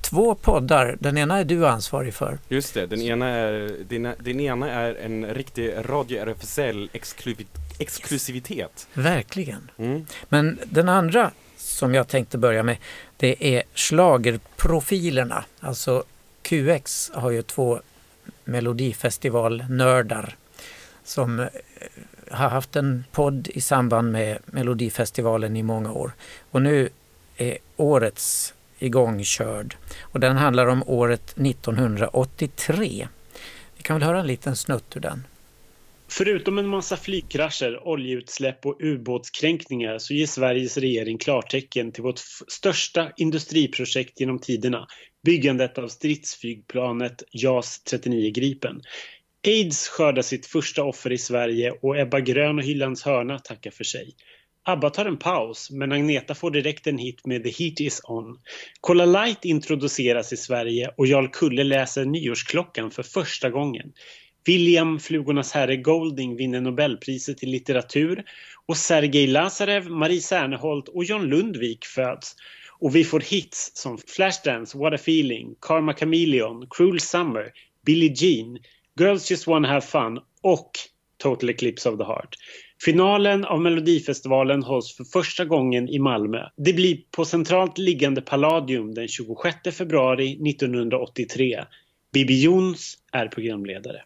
[0.00, 0.96] två poddar.
[1.00, 2.38] Den ena är du ansvarig för.
[2.48, 7.46] Just det, den ena är, den, den ena är en riktig Radio RFSL exklusiv,
[7.78, 8.88] exklusivitet.
[8.94, 9.70] Verkligen.
[9.76, 10.06] Mm.
[10.28, 12.76] Men den andra som jag tänkte börja med,
[13.16, 15.44] det är schlagerprofilerna.
[15.60, 16.04] Alltså
[16.42, 17.80] QX har ju två
[18.44, 20.36] melodifestivalnördar
[21.06, 21.46] som eh,
[22.30, 26.12] har haft en podd i samband med Melodifestivalen i många år.
[26.50, 26.88] Och nu
[27.36, 33.08] är årets igångkörd och den handlar om året 1983.
[33.76, 35.26] Vi kan väl höra en liten snutt ur den.
[36.08, 43.12] Förutom en massa flygkrascher, oljeutsläpp och ubåtskränkningar så ger Sveriges regering klartecken till vårt största
[43.16, 44.86] industriprojekt genom tiderna,
[45.24, 48.80] byggandet av stridsflygplanet JAS 39 Gripen.
[49.46, 53.84] Aids skördar sitt första offer i Sverige och Ebba Grön och Hylands hörna tackar för
[53.84, 54.14] sig.
[54.62, 58.38] ABBA tar en paus, men Agneta får direkt en hit med The Heat Is On.
[58.80, 63.92] Cola Light introduceras i Sverige och Jarl Kulle läser nyårsklockan för första gången.
[64.46, 68.24] William Flugornas herre Golding vinner Nobelpriset i litteratur
[68.66, 72.36] och Sergej Lazarev, Marie Serneholt och John Lundvik föds.
[72.78, 77.52] Och vi får hits som Flashdance, What a feeling, Karma Chameleon, Cruel Summer,
[77.84, 78.58] Billie Jean,
[78.98, 80.70] Girls Just Wanna Have Fun och
[81.22, 82.36] Total Eclipse of the Heart.
[82.84, 86.38] Finalen av Melodifestivalen hålls för första gången i Malmö.
[86.56, 91.64] Det blir på centralt liggande Palladium den 26 februari 1983.
[92.12, 94.02] Bibi Jones är programledare.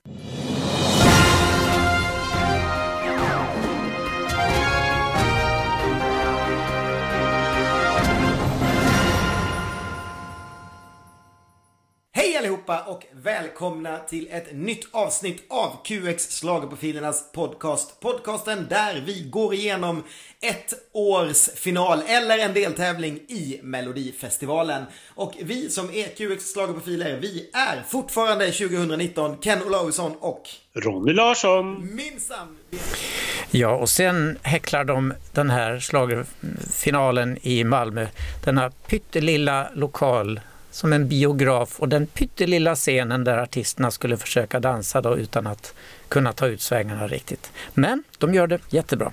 [12.71, 12.91] Allihopa!
[12.91, 18.01] och välkomna till ett nytt avsnitt av QX Schlagerprofilernas podcast.
[18.01, 20.05] Podcasten där vi går igenom
[20.41, 24.85] ett års final eller en deltävling i Melodifestivalen.
[25.15, 30.43] Och vi som är QX Schlagerprofiler, vi är fortfarande 2019 Ken Olausson och
[30.75, 31.95] Ronny Larsson.
[31.95, 32.57] Minsann!
[33.51, 38.07] Ja, och sen häcklar de den här schlagerfinalen i Malmö.
[38.45, 45.01] Denna pyttelilla lokal som en biograf och den pyttelilla scenen där artisterna skulle försöka dansa
[45.01, 45.75] då utan att
[46.11, 47.53] kunna ta ut svängarna riktigt.
[47.75, 49.13] Men de gör det jättebra.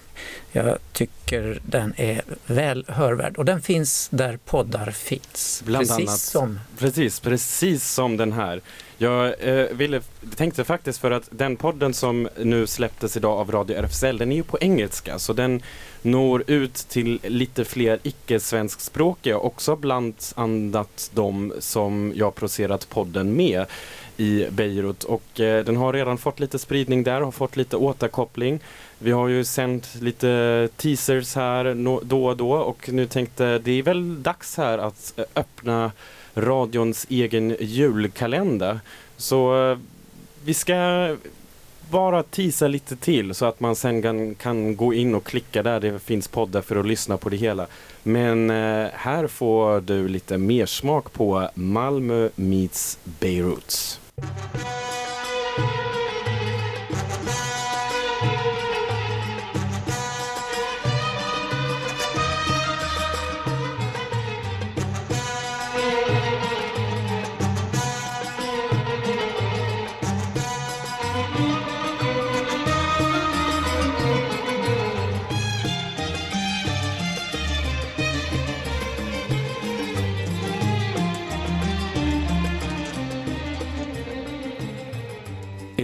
[0.52, 5.64] Jag tycker den är väl hörvärd och den finns där poddar finns.
[5.66, 6.20] Bland precis annat.
[6.20, 8.62] som Precis, precis som den här.
[8.98, 10.02] Jag eh, ville,
[10.36, 14.36] tänkte faktiskt för att den podden som nu släpptes idag av Radio RFSL, den är
[14.36, 15.62] ju på engelska så den
[16.02, 23.66] når ut till lite fler icke-svenskspråkiga, också bland annat de som jag producerat podden med
[24.18, 28.60] i Beirut och eh, den har redan fått lite spridning där, har fått lite återkoppling.
[29.00, 33.84] Vi har ju sänt lite teasers här då och då och nu tänkte det är
[33.84, 35.92] väl dags här att eh, öppna
[36.36, 38.80] radions egen julkalender.
[39.18, 39.78] Så eh,
[40.44, 41.16] vi ska
[41.90, 45.80] bara teasa lite till så att man sen kan, kan gå in och klicka där
[45.80, 47.68] det finns poddar för att lyssna på det hela.
[48.04, 54.00] Men eh, här får du lite mer smak på Malmö meets Beirut.
[54.20, 55.87] Música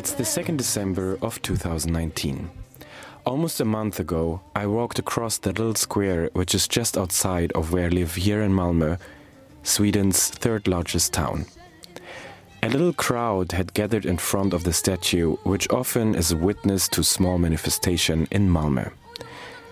[0.04, 2.50] It's the 2nd December of 2019.
[3.26, 7.72] Almost a month ago, I walked across the little square which is just outside of
[7.72, 9.00] where I live here in Malmö,
[9.64, 11.46] Sweden's third largest town.
[12.62, 16.90] A little crowd had gathered in front of the statue, which often is a witness
[16.90, 18.92] to small manifestation in Malmö.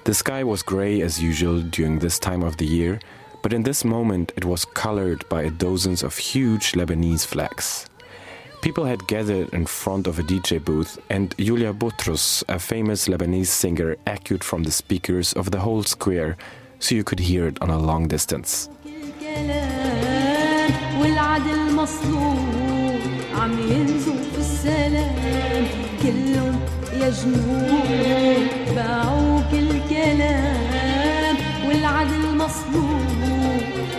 [0.06, 3.02] The sky was grey as usual during this time of the year,
[3.42, 7.86] but in this moment it was colored by dozens of huge Lebanese flags.
[8.63, 13.47] People had gathered in front of a DJ booth, and Julia Boutros, a famous Lebanese
[13.47, 16.37] singer, echoed from the speakers of the whole square,
[16.79, 18.69] so you could hear it on a long distance.
[29.53, 32.99] الكلام والعدل مصلوب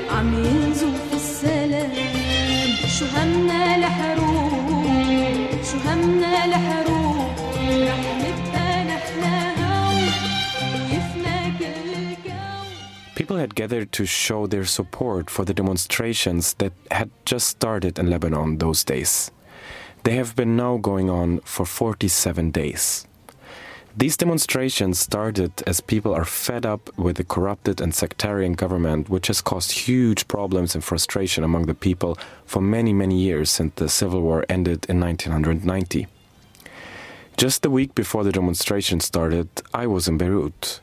[0.10, 0.89] عم ينزو
[3.02, 7.32] شو همنا الحروب شو همنا الحروب
[7.67, 10.04] رح نبقى نحنا هون
[10.74, 17.10] ويفنى كل الكون People had gathered to show their support for the demonstrations that had
[17.26, 19.32] just started in Lebanon those days.
[20.04, 23.06] They have been now going on for 47 days.
[23.94, 29.26] These demonstrations started as people are fed up with the corrupted and sectarian government, which
[29.26, 33.90] has caused huge problems and frustration among the people for many, many years since the
[33.90, 36.07] civil war ended in 1990.
[37.37, 40.81] Just the week before the demonstration started, I was in Beirut.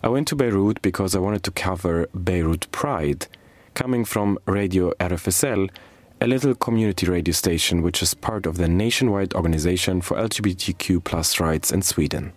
[0.00, 3.26] I went to Beirut because I wanted to cover Beirut Pride,
[3.74, 5.68] coming from Radio RFSL,
[6.20, 11.72] a little community radio station which is part of the nationwide organization for LGBTQ rights
[11.72, 12.32] in Sweden.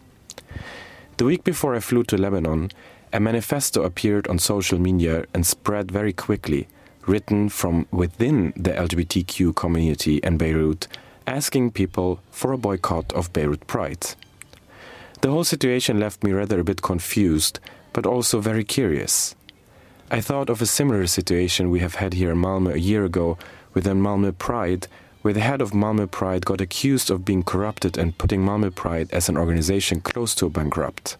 [1.17, 2.71] The week before I flew to Lebanon,
[3.13, 6.67] a manifesto appeared on social media and spread very quickly,
[7.07, 10.89] written from within the LGBTQ community in Beirut,
[11.25, 14.05] asking people for a boycott of Beirut Pride.
[15.21, 17.61] The whole situation left me rather a bit confused,
[17.93, 19.35] but also very curious.
[20.11, 23.37] I thought of a similar situation we have had here in Malmö a year ago
[23.73, 24.87] with the Malmö Pride,
[25.25, 29.09] where the head of Malmö Pride got accused of being corrupted and putting Malmö Pride
[29.11, 31.17] as an organization close to bankrupt.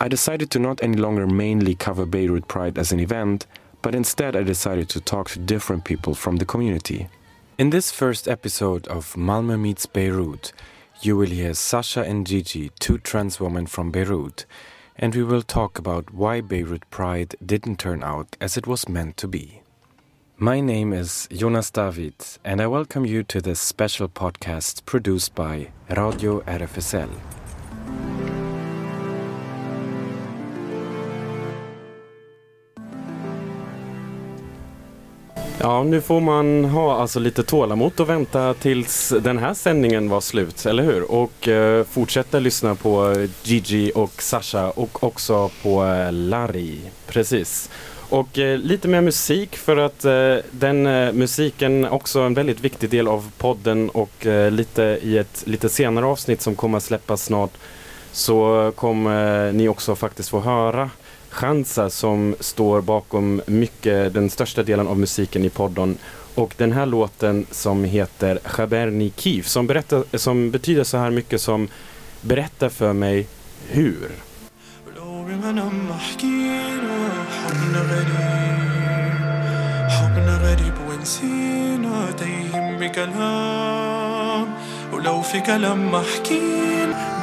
[0.00, 3.46] I decided to not any longer mainly cover Beirut Pride as an event,
[3.80, 7.06] but instead I decided to talk to different people from the community.
[7.58, 10.52] In this first episode of Malmö Meets Beirut,
[11.00, 14.46] you will hear Sasha and Gigi, two trans women from Beirut,
[14.96, 19.16] and we will talk about why Beirut Pride didn't turn out as it was meant
[19.18, 19.61] to be.
[20.42, 22.14] My name is Jonas David,
[22.44, 27.08] and I welcome you to this special podcast produced by Radio RFSL.
[35.60, 40.20] Ja, nu får man ha alltså lite tålamod och vänta tills den här sändningen var
[40.20, 41.10] slut, eller hur?
[41.12, 46.78] Och eh, fortsätta lyssna på Gigi och Sasha och också på eh, Larry.
[47.06, 47.70] Precis.
[48.12, 52.90] Och eh, lite mer musik för att eh, den eh, musiken är en väldigt viktig
[52.90, 57.24] del av podden och eh, lite i ett lite senare avsnitt som kommer att släppas
[57.24, 57.50] snart
[58.12, 60.90] så kommer eh, ni också faktiskt få höra
[61.30, 65.98] Chansa som står bakom mycket, den största delen av musiken i podden.
[66.34, 71.40] Och den här låten som heter Chaberni Kif som, berättar, som betyder så här mycket
[71.40, 71.68] som
[72.20, 73.26] Berätta för mig
[73.68, 74.10] hur.
[75.22, 77.08] لو بمنام حكينا
[77.46, 79.20] حبنا غريب
[79.90, 84.46] حبنا غريب ونسينا تايهين بكلام
[84.92, 87.21] ولو في كلام ما حكينا.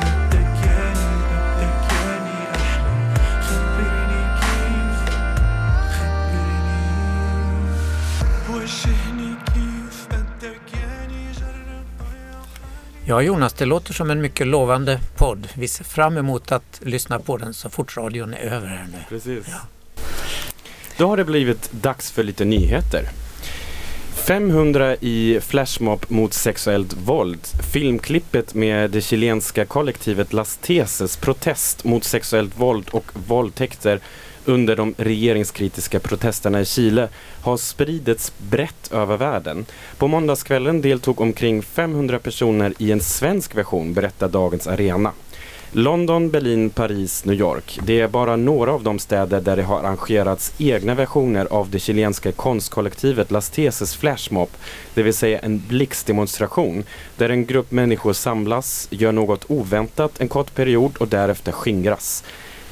[13.10, 15.48] Ja, Jonas, det låter som en mycket lovande podd.
[15.54, 18.98] Vi ser fram emot att lyssna på den så fort radion är över här nu.
[19.10, 19.46] Precis.
[20.98, 23.04] Då har det blivit dags för lite nyheter.
[24.14, 27.40] 500 i flashmob mot sexuellt våld.
[27.74, 34.00] Filmklippet med det chilenska kollektivet Las Teses protest mot sexuellt våld och våldtäkter
[34.46, 37.10] under de regeringskritiska protesterna i Chile
[37.42, 39.66] har spridits brett över världen.
[39.98, 45.12] På måndagskvällen deltog omkring 500 personer i en svensk version, berättar Dagens Arena.
[45.72, 47.80] London, Berlin, Paris, New York.
[47.84, 51.80] Det är bara några av de städer där det har arrangerats egna versioner av det
[51.80, 54.50] chilenska konstkollektivet Las Teses flashmob,
[54.94, 56.84] det vill säga en blixtdemonstration
[57.18, 62.24] där en grupp människor samlas, gör något oväntat en kort period och därefter skingras.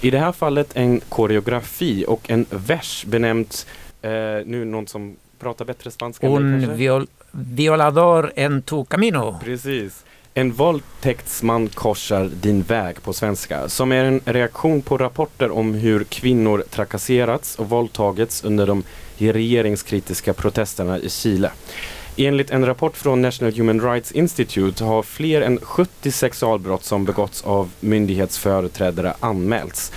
[0.02, 3.68] I det här fallet en koreografi och en vers benämnt,
[4.02, 4.12] eh,
[4.46, 9.40] nu någon som pratar bättre spanska Un viol violador en tu camino.
[9.44, 10.04] Precis.
[10.34, 16.04] En våldtäktsman korsar din väg på svenska, som är en reaktion på rapporter om hur
[16.04, 18.84] kvinnor trakasserats och våldtagits under de
[19.18, 21.52] regeringskritiska protesterna i Chile.
[22.20, 27.42] Enligt en rapport från National Human Rights Institute har fler än 70 sexualbrott som begåtts
[27.42, 29.92] av myndighetsföreträdare anmälts.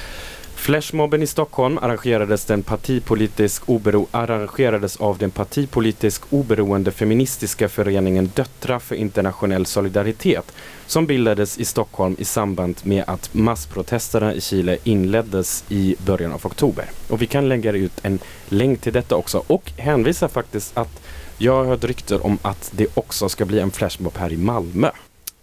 [0.54, 8.78] Flashmobben i Stockholm arrangerades, den partipolitisk obero arrangerades av den partipolitisk oberoende feministiska föreningen Döttrar
[8.78, 10.52] för internationell solidaritet
[10.86, 16.46] som bildades i Stockholm i samband med att massprotesterna i Chile inleddes i början av
[16.46, 16.84] oktober.
[17.08, 18.18] Och vi kan lägga ut en
[18.48, 21.00] länk till detta också och hänvisa faktiskt att
[21.42, 24.90] jag har hört rykten om att det också ska bli en flashmob här i Malmö.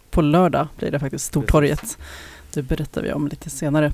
[0.10, 1.98] På lördag blir det faktiskt Stortorget.
[2.54, 3.94] Det berättar vi om lite senare.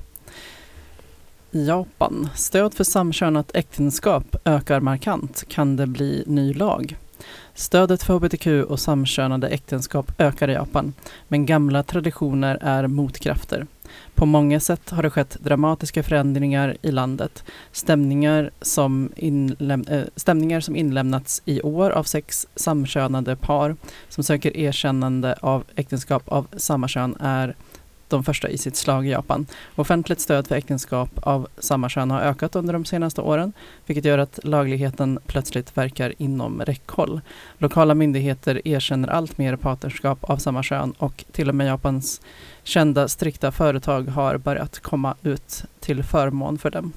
[1.50, 2.28] I Japan.
[2.34, 5.44] Stöd för samkönat äktenskap ökar markant.
[5.48, 6.96] Kan det bli ny lag?
[7.54, 10.92] Stödet för hbtq och samkönade äktenskap ökar i Japan,
[11.28, 13.66] men gamla traditioner är motkrafter.
[14.14, 17.44] På många sätt har det skett dramatiska förändringar i landet.
[17.72, 23.76] Stämningar som, inläm- äh, stämningar som inlämnats i år av sex samkönade par
[24.08, 27.56] som söker erkännande av äktenskap av samma kön är
[28.14, 29.46] de första i sitt slag i Japan.
[29.74, 33.52] Offentligt stöd för äktenskap av samma kön har ökat under de senaste åren,
[33.86, 37.20] vilket gör att lagligheten plötsligt verkar inom räckhåll.
[37.58, 42.20] Lokala myndigheter erkänner allt mer partnerskap av samma kön och till och med Japans
[42.62, 46.92] kända strikta företag har börjat komma ut till förmån för dem.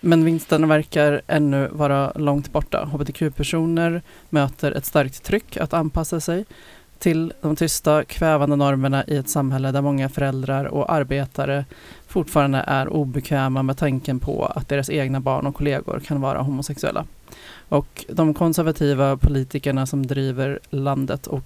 [0.00, 2.84] Men vinsten verkar ännu vara långt borta.
[2.92, 6.44] Hbtq-personer möter ett starkt tryck att anpassa sig
[6.98, 11.64] till de tysta kvävande normerna i ett samhälle där många föräldrar och arbetare
[12.06, 17.06] fortfarande är obekväma med tanken på att deras egna barn och kollegor kan vara homosexuella.
[17.68, 21.44] Och de konservativa politikerna som driver landet och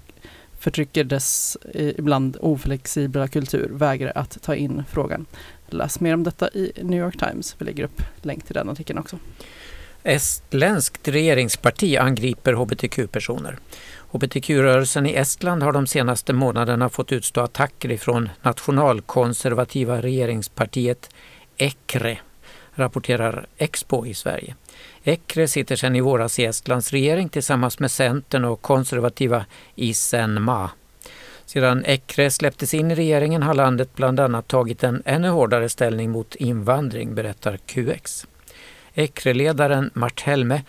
[0.59, 5.27] förtrycker dess eh, ibland oflexibla kultur vägrar att ta in frågan.
[5.69, 7.57] Läs mer om detta i New York Times.
[7.59, 9.19] Vi lägger upp länk till den artikeln också.
[10.03, 13.59] Estländskt regeringsparti angriper hbtq-personer.
[14.13, 21.11] Hbtq-rörelsen i Estland har de senaste månaderna fått utstå attacker ifrån nationalkonservativa regeringspartiet
[21.57, 22.19] ECRE,
[22.75, 24.55] rapporterar Expo i Sverige.
[25.05, 29.45] ECRE sitter sedan i våras i Estlands regering tillsammans med Centern och konservativa
[29.75, 30.71] Isenma.
[31.47, 36.11] Sedan ECRE släpptes in i regeringen har landet bland annat tagit en ännu hårdare ställning
[36.11, 38.27] mot invandring, berättar QX.
[38.95, 40.63] ECRE-ledaren Mart Helme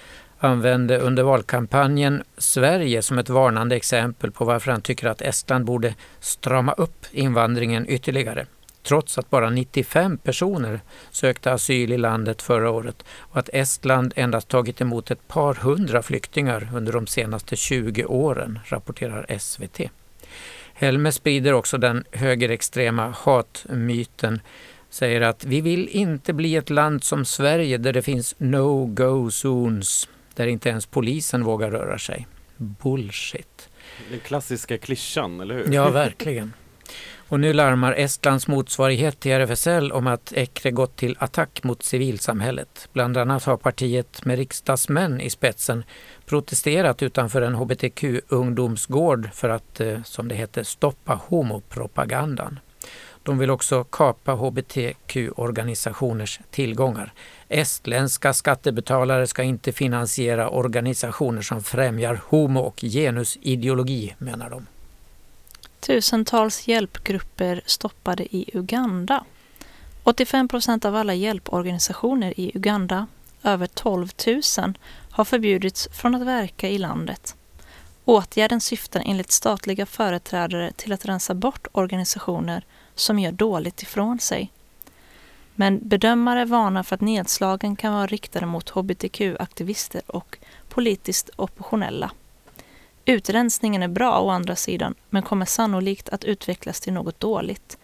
[0.43, 5.95] använde under valkampanjen Sverige som ett varnande exempel på varför han tycker att Estland borde
[6.19, 8.45] strama upp invandringen ytterligare.
[8.83, 10.79] trots att bara 95 personer
[11.11, 16.01] sökte asyl i landet förra året och att Estland endast tagit emot ett par hundra
[16.01, 19.79] flyktingar under de senaste 20 åren, rapporterar SVT.
[20.73, 24.39] Helme sprider också den högerextrema hatmyten
[24.89, 30.07] säger att vi vill inte bli ett land som Sverige där det finns no-go zones,
[30.35, 32.27] där inte ens polisen vågar röra sig.
[32.57, 33.69] Bullshit.
[34.09, 35.73] Den klassiska klyschan, eller hur?
[35.73, 36.53] Ja, verkligen.
[37.31, 42.89] Och nu larmar Estlands motsvarighet till RFSL om att Ekre gått till attack mot civilsamhället.
[42.93, 45.83] Bland annat har partiet med riksdagsmän i spetsen
[46.25, 52.59] protesterat utanför en hbtq-ungdomsgård för att, eh, som det heter, stoppa homopropagandan.
[53.23, 57.13] De vill också kapa hbtq-organisationers tillgångar.
[57.49, 64.67] Estländska skattebetalare ska inte finansiera organisationer som främjar homo och genusideologi, menar de.
[65.79, 69.23] Tusentals hjälpgrupper stoppade i Uganda.
[70.03, 73.07] 85 procent av alla hjälporganisationer i Uganda,
[73.43, 74.41] över 12 000,
[75.11, 77.35] har förbjudits från att verka i landet.
[78.05, 82.63] Åtgärden syftar enligt statliga företrädare till att rensa bort organisationer
[83.01, 84.51] som gör dåligt ifrån sig.
[85.55, 90.37] Men bedömare varnar för att nedslagen kan vara riktade mot hbtq-aktivister och
[90.69, 92.11] politiskt oppositionella.
[93.05, 97.77] Utrensningen är bra å andra sidan, men kommer sannolikt att utvecklas till något dåligt.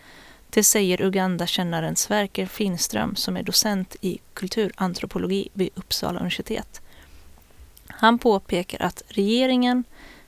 [0.49, 6.81] Det säger Uganda-kännaren Sverker Finström som är docent i kulturantropologi vid Uppsala universitet.
[7.87, 9.83] Han påpekar att regeringen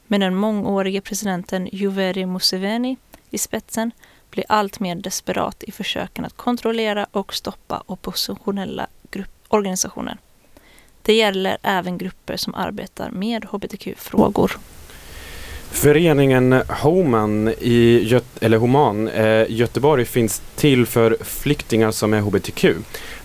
[0.07, 2.97] med den mångårige presidenten Yoweri Museveni
[3.29, 3.91] i spetsen
[4.31, 10.17] blir allt mer desperat i försöken att kontrollera och stoppa oppositionella grupp, organisationer.
[11.01, 14.51] Det gäller även grupper som arbetar med hbtq-frågor.
[15.71, 22.65] Föreningen Homan i Göt eller Homan, eh, Göteborg finns till för flyktingar som är hbtq.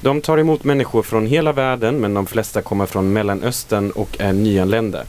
[0.00, 4.32] De tar emot människor från hela världen men de flesta kommer från Mellanöstern och är
[4.32, 5.04] nyanlända.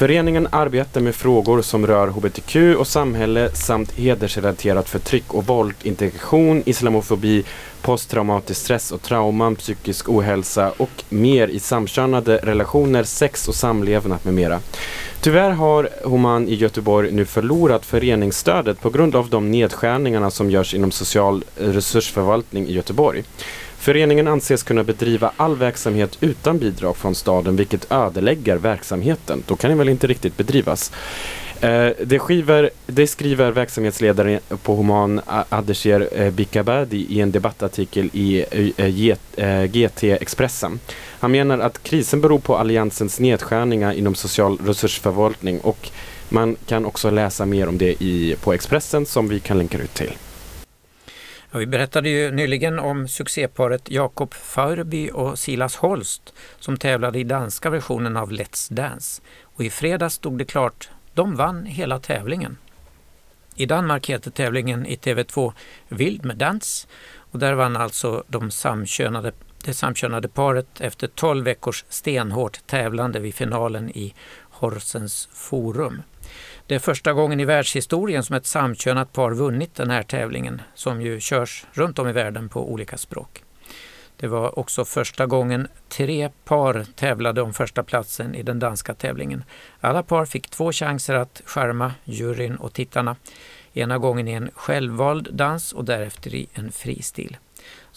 [0.00, 6.62] Föreningen arbetar med frågor som rör hbtq och samhälle samt hedersrelaterat förtryck och våld, integration,
[6.66, 7.44] islamofobi,
[7.82, 14.34] posttraumatisk stress och trauman, psykisk ohälsa och mer i samkönade relationer, sex och samlevnad med
[14.34, 14.60] mera.
[15.20, 20.74] Tyvärr har Homan i Göteborg nu förlorat föreningsstödet på grund av de nedskärningarna som görs
[20.74, 23.24] inom social resursförvaltning i Göteborg.
[23.80, 29.42] Föreningen anses kunna bedriva all verksamhet utan bidrag från staden vilket ödelägger verksamheten.
[29.46, 30.92] Då kan den väl inte riktigt bedrivas.
[31.60, 38.44] Eh, det, skriver, det skriver verksamhetsledaren på Human Adesher eh, Bikabadi i en debattartikel i
[38.76, 40.80] eh, GT eh, Expressen.
[41.20, 45.90] Han menar att krisen beror på Alliansens nedskärningar inom social resursförvaltning och
[46.28, 49.94] man kan också läsa mer om det i, på Expressen som vi kan länka ut
[49.94, 50.12] till.
[51.52, 57.24] Ja, vi berättade ju nyligen om succéparet Jakob Faurby och Silas Holst som tävlade i
[57.24, 59.22] danska versionen av Let's Dance.
[59.42, 62.56] Och i fredags stod det klart, de vann hela tävlingen.
[63.54, 65.52] I Danmark heter tävlingen i TV2
[65.88, 69.32] Vild med dans och där vann alltså de samkönade,
[69.64, 74.14] det samkönade paret efter 12 veckors stenhårt tävlande vid finalen i
[74.50, 76.02] Horsens Forum.
[76.70, 81.02] Det är första gången i världshistorien som ett samkönat par vunnit den här tävlingen som
[81.02, 83.42] ju körs runt om i världen på olika språk.
[84.16, 89.44] Det var också första gången tre par tävlade om första platsen i den danska tävlingen.
[89.80, 93.16] Alla par fick två chanser att skärma juryn och tittarna.
[93.72, 97.36] Ena gången i en självvald dans och därefter i en fristil.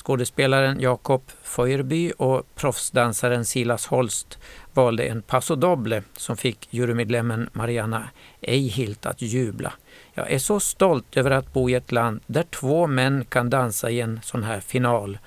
[0.03, 4.37] Skådespelaren Jakob Feuerby och proffsdansaren Silas Holst
[4.73, 8.09] valde en paso doble som fick jurymedlemmen Mariana
[8.41, 9.73] Eihilt att jubla.
[10.13, 13.89] Jag är så stolt över att bo i ett land där två män kan dansa
[13.89, 15.17] i en sån här final,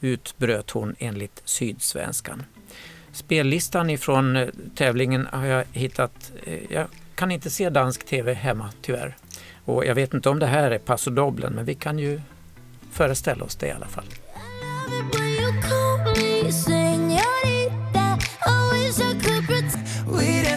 [0.00, 2.42] utbröt hon enligt Sydsvenskan.
[3.12, 6.32] Spellistan ifrån eh, tävlingen har jag hittat.
[6.44, 9.16] Eh, jag kan inte se dansk tv hemma tyvärr.
[9.64, 12.20] Och jag vet inte om det här är paso doblen men vi kan ju
[12.90, 14.04] föreställa oss det i alla fall.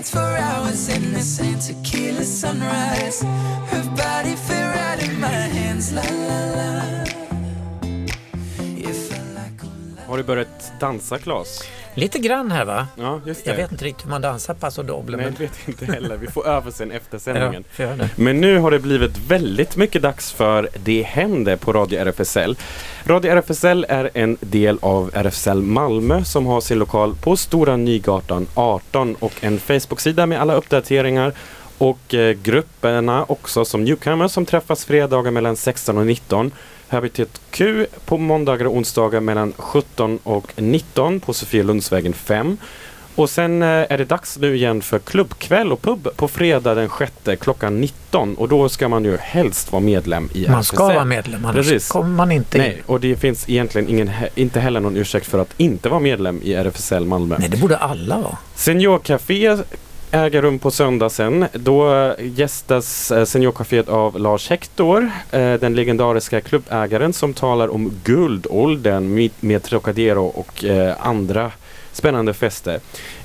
[0.05, 3.23] For hours in the sand tequila sunrise.
[3.23, 6.46] Her body fit right in my hands, la la
[10.17, 11.63] Har du börjat dansa, Claes?
[11.93, 12.87] Lite grann här va?
[12.95, 13.49] Ja, just det.
[13.49, 15.17] Jag vet inte riktigt hur man dansar paso doble.
[15.17, 15.33] Nej, men...
[15.33, 16.17] jag vet inte heller.
[16.17, 17.63] Vi får öva sen efter sändningen.
[17.77, 22.57] Ja, men nu har det blivit väldigt mycket dags för Det händer på Radio RFSL.
[23.05, 28.47] Radio RFSL är en del av RFSL Malmö som har sin lokal på Stora Nygatan
[28.53, 31.33] 18 och en Facebook-sida med alla uppdateringar
[31.77, 36.51] och eh, grupperna också som Newcomer som träffas fredagar mellan 16 och 19
[36.87, 42.57] Habitat Q på måndagar och onsdagar mellan 17 och 19 på Sofielundsvägen 5.
[43.15, 46.89] Och sen eh, är det dags nu igen för klubbkväll och pub på fredag den
[46.99, 50.95] 6 klockan 19 och då ska man ju helst vara medlem i Man ska RFSL.
[50.95, 51.89] vara medlem, annars Precis.
[51.89, 52.63] kommer man inte in.
[52.63, 56.41] Nej, och det finns egentligen ingen, inte heller någon ursäkt för att inte vara medlem
[56.43, 57.35] i RFSL Malmö.
[57.39, 58.37] Nej, det borde alla vara.
[58.55, 59.57] Seniorcafé
[60.11, 61.45] äger rum på söndag sen.
[61.53, 69.29] Då gästas eh, Seniorcaféet av Lars Hector, eh, den legendariska klubbägaren som talar om guldåldern
[69.39, 71.51] med- Trocadero och eh, andra
[71.91, 72.79] spännande fester.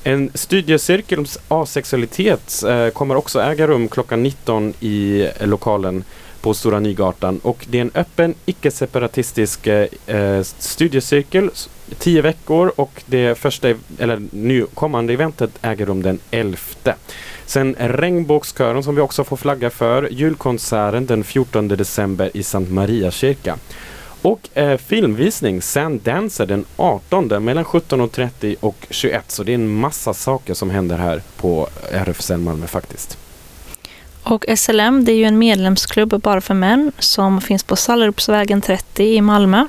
[0.04, 2.62] En studiecirkel om asexualitet
[2.92, 6.04] kommer också äga rum klockan 19 i lokalen
[6.40, 11.50] på Stora Nygatan och det är en öppen icke-separatistisk eh, studiecirkel,
[11.98, 16.58] tio veckor och det första, eller nykommande eventet äger rum den 11.
[17.46, 23.10] Sen Regnbågskören som vi också får flagga för, julkonserten den 14 december i Sankt Maria
[23.10, 23.58] kyrka.
[24.22, 29.30] Och eh, filmvisning Sand Dancer den 18 mellan 17.30 och 21.
[29.30, 33.18] Så det är en massa saker som händer här på eh, RFSL Malmö faktiskt.
[34.22, 39.04] Och SLM det är ju en medlemsklubb bara för män som finns på Sallerupsvägen 30
[39.04, 39.66] i Malmö.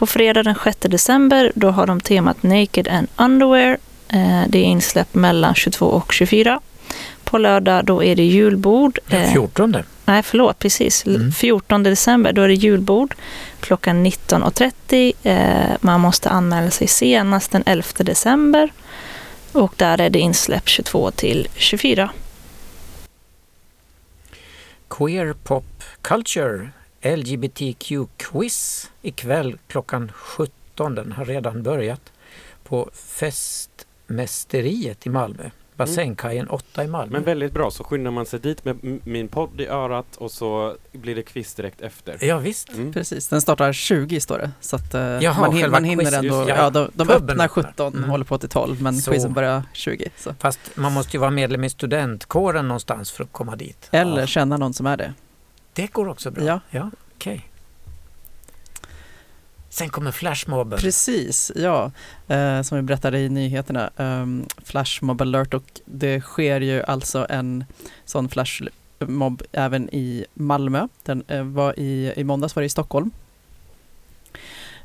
[0.00, 3.78] På fredag den 6 december då har de temat Naked and Underwear.
[4.08, 6.60] Eh, Det är insläpp mellan 22 och 24.
[7.24, 8.98] På lördag då är det julbord.
[9.10, 9.76] eh, 14.
[10.04, 11.06] Nej, förlåt, precis.
[11.06, 11.32] Mm.
[11.32, 13.14] 14 december, då är det julbord
[13.60, 15.12] klockan 19.30.
[15.22, 18.72] Eh, man måste anmäla sig senast den 11 december.
[19.52, 22.10] Och där är det insläpp 22 till 24.
[24.88, 25.64] Queer Pop
[26.02, 26.68] Culture
[27.02, 30.94] LGBTQ Quiz ikväll klockan 17.
[30.94, 32.12] Den har redan börjat
[32.64, 35.50] på Festmästeriet i Malmö.
[35.76, 37.12] Bassängkajen 8 i Malmö.
[37.12, 40.76] Men väldigt bra, så skyndar man sig dit med min podd i örat och så
[40.92, 42.24] blir det quiz direkt efter.
[42.24, 42.68] Ja, visst.
[42.72, 42.92] Mm.
[42.92, 44.50] Precis, den startar 20 står det.
[44.60, 46.70] Så att, eh, Jaha, man, hin- man hinner quiz, ändå, just ja, ja.
[46.70, 47.48] de, de öppnar.
[47.48, 48.10] 17, Mm.
[48.10, 49.10] håller på till 12, men Så.
[49.10, 50.10] quizen börjar 20.
[50.16, 50.34] Så.
[50.38, 53.88] Fast man måste ju vara medlem i studentkåren någonstans för att komma dit.
[53.90, 55.14] Eller Ja, känna någon som är det.
[55.80, 56.44] Det går också bra.
[56.44, 56.60] Ja.
[56.70, 57.48] ja okej.
[59.68, 60.78] Sen kommer flashmobben.
[60.78, 61.92] Precis, ja.
[62.28, 67.64] Eh, som vi berättade i nyheterna, um, Flashmob alert och det sker ju alltså en
[68.04, 70.88] sån flashmob även i Malmö.
[71.02, 73.10] Den eh, var i, i måndags var det i Stockholm.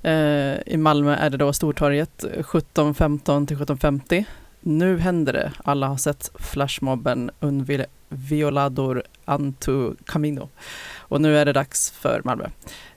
[0.02, 4.26] Eh, I Malmö är det då Stortorget 17.15 till 17.50.
[4.60, 5.52] Nu händer det.
[5.64, 7.86] Alla har sett flashmobben Un Vil-
[8.16, 10.50] Violador Antu Camino.
[10.98, 12.48] Och nu är det dags för Malmö.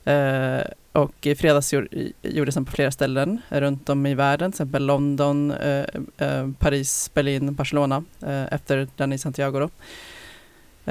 [0.05, 1.75] Eh, och i fredags
[2.23, 5.85] gjordes den på flera ställen runt om i världen, till exempel London, eh,
[6.19, 9.71] eh, Paris, Berlin, Barcelona, eh, efter den i Santiago då.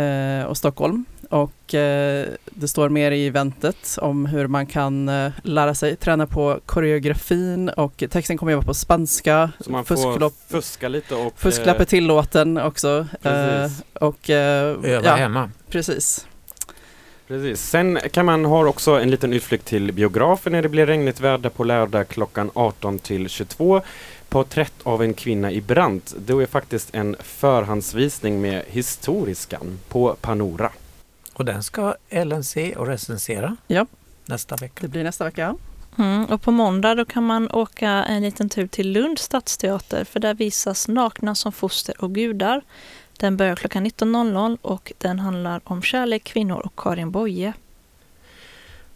[0.02, 1.06] Eh, och Stockholm.
[1.30, 6.28] Och eh, det står mer i eventet om hur man kan eh, lära sig träna
[6.28, 9.52] på koreografin och texten kommer att vara på spanska.
[9.60, 11.34] Så man Fusklopp- får fuska lite och...
[11.36, 13.08] Fusklapp är eh, tillåten också.
[13.22, 13.84] Eh, Precis.
[13.94, 15.52] och, eh, Öva ja, hemma.
[15.70, 16.28] Precis.
[17.28, 17.62] Precis.
[17.62, 21.50] Sen kan man ha också en liten utflykt till biografen när det blir regnigt väder
[21.50, 23.82] på lördag klockan 18 till 22.
[24.30, 26.02] Porträtt av en kvinna i brand.
[26.18, 30.72] Det är faktiskt en förhandsvisning med historiskan på Panora.
[31.38, 33.86] Och den ska Ellen se och recensera Ja.
[34.26, 34.82] nästa vecka.
[34.82, 35.56] Det blir nästa vecka.
[35.98, 40.20] Mm, och på måndag då kan man åka en liten tur till Lunds stadsteater för
[40.20, 42.62] där visas Nakna som foster och gudar.
[43.20, 47.54] Den börjar klockan 19.00 och den handlar om kärlek, kvinnor och Karin Boye.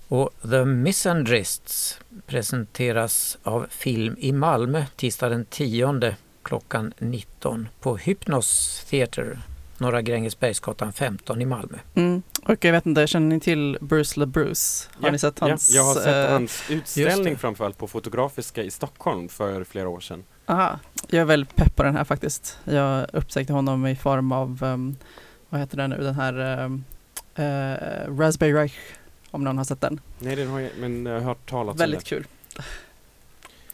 [0.07, 8.81] Och The Misandrists presenteras av Film i Malmö tisdag den 10 klockan 19 på Hypnos
[8.89, 9.39] Theater,
[9.77, 11.77] Norra Grängesbergsgatan 15 i Malmö.
[11.95, 12.21] Mm.
[12.45, 14.89] Och jag vet inte, känner ni till Bruce LeBruce?
[14.99, 15.69] Har Ja, ni sett hans?
[15.69, 19.99] Ja, jag har sett eh, hans utställning framförallt på Fotografiska i Stockholm för flera år
[19.99, 20.23] sedan.
[20.45, 22.59] Aha, jag är väldigt pepp på den här faktiskt.
[22.63, 24.97] Jag upptäckte honom i form av, um,
[25.49, 26.83] vad heter den nu, den här um,
[27.35, 28.75] eh, Raspberry Reich,
[29.31, 30.01] om någon har sett den.
[30.19, 32.27] Nej, den har jag men jag har hört talas Väldigt om kul.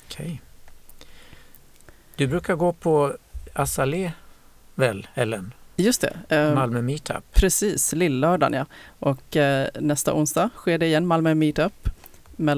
[0.06, 0.42] Okej.
[2.16, 3.18] Du brukar gå på
[3.54, 4.12] Azalea
[4.76, 5.54] väl, Ellen?
[5.80, 6.14] Just det.
[6.30, 7.24] ehm, Malmö Meetup.
[7.34, 8.66] Precis, lillördagen ja.
[9.00, 11.90] Och eh, nästa onsdag sker det igen, Malmö Meetup,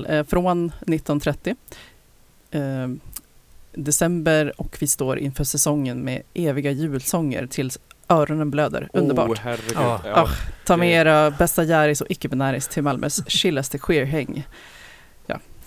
[0.07, 1.55] eh, från 19.30.
[2.51, 2.87] Eh,
[3.73, 8.89] december och vi står inför säsongen med eviga julsånger tills öronen blöder.
[8.93, 9.29] Underbart.
[9.29, 9.71] Oh, herregud.
[9.75, 10.01] Ja.
[10.05, 10.13] Ja.
[10.21, 10.29] Ah,
[10.65, 14.47] Ta med era bästa järis och icke-binäris till Malmös chillaste queerhäng.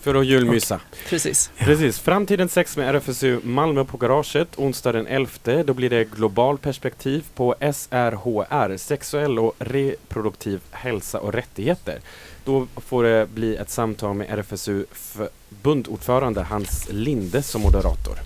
[0.03, 0.79] För att julmysa.
[1.09, 1.51] Precis.
[1.57, 5.63] Precis, framtiden sex med RFSU Malmö på garaget onsdag den 11.
[5.63, 11.99] Då blir det global perspektiv på SRHR, sexuell och reproduktiv hälsa och rättigheter.
[12.45, 18.17] Då får det bli ett samtal med RFSU förbundordförande Hans Linde som moderator.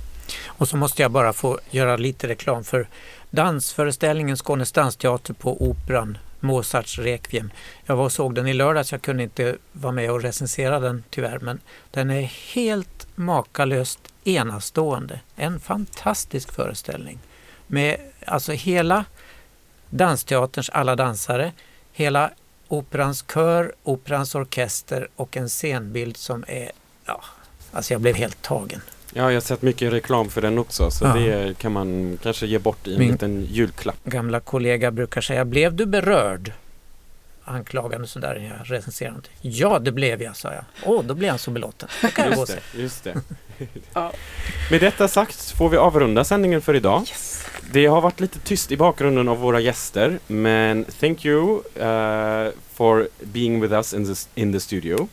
[0.45, 2.87] Och så måste jag bara få göra lite reklam för
[3.29, 7.51] dansföreställningen Skånes dansteater på Operan, Mozarts Requiem.
[7.85, 11.03] Jag var och såg den i lördags, jag kunde inte vara med och recensera den
[11.09, 11.59] tyvärr, men
[11.91, 12.21] den är
[12.53, 15.19] helt makalöst enastående.
[15.35, 17.19] En fantastisk föreställning
[17.67, 19.05] med alltså hela
[19.89, 21.51] Dansteaterns alla dansare,
[21.91, 22.31] hela
[22.67, 26.71] Operans kör, Operans orkester och en scenbild som är,
[27.05, 27.23] ja,
[27.71, 28.81] alltså jag blev helt tagen.
[29.17, 31.13] Ja, jag har sett mycket reklam för den också så Ja.
[31.13, 33.95] det kan man kanske ge bort i en Min- liten julklapp.
[34.03, 36.51] Gamla kollega brukar säga, blev du berörd?
[37.43, 39.31] Anklagande sådär när jag recenserar någonting.
[39.41, 40.63] Ja, det blev jag, sa jag.
[40.85, 41.89] Åh, då blev han så belåten.
[42.01, 42.59] Det kan jag gå Just se.
[42.75, 43.15] det, just det.
[44.71, 47.03] Med detta sagt får vi avrunda sändningen för idag.
[47.71, 53.07] Det har varit lite tyst i bakgrunden av våra gäster, men thank you uh, for
[53.23, 55.07] being with us in the, in the studio.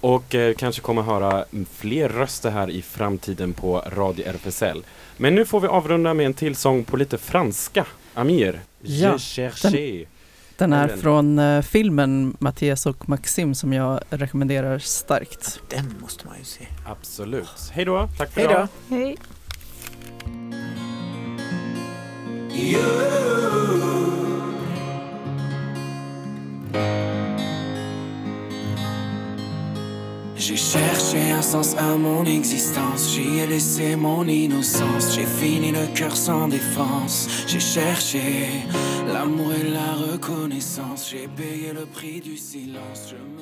[0.00, 1.44] Och eh, kanske kommer höra
[1.74, 4.82] fler röster här i framtiden på Radio RFSL.
[5.16, 7.86] Men nu får vi avrunda med en till sång på lite franska.
[8.14, 10.08] Amir, Ja, Je cherchais.
[10.56, 15.60] Den är från eh, filmen Mattias och Maxim som jag rekommenderar starkt.
[15.68, 16.66] Den måste man ju se.
[16.86, 17.70] Absolut.
[17.72, 18.52] Hej då, tack för Hej då.
[18.54, 18.68] idag.
[18.88, 19.16] Hej.
[30.40, 35.86] J'ai cherché un sens à mon existence, j'y ai laissé mon innocence, j'ai fini le
[35.94, 38.22] cœur sans défense, j'ai cherché
[39.06, 43.39] l'amour et la reconnaissance, j'ai payé le prix du silence, je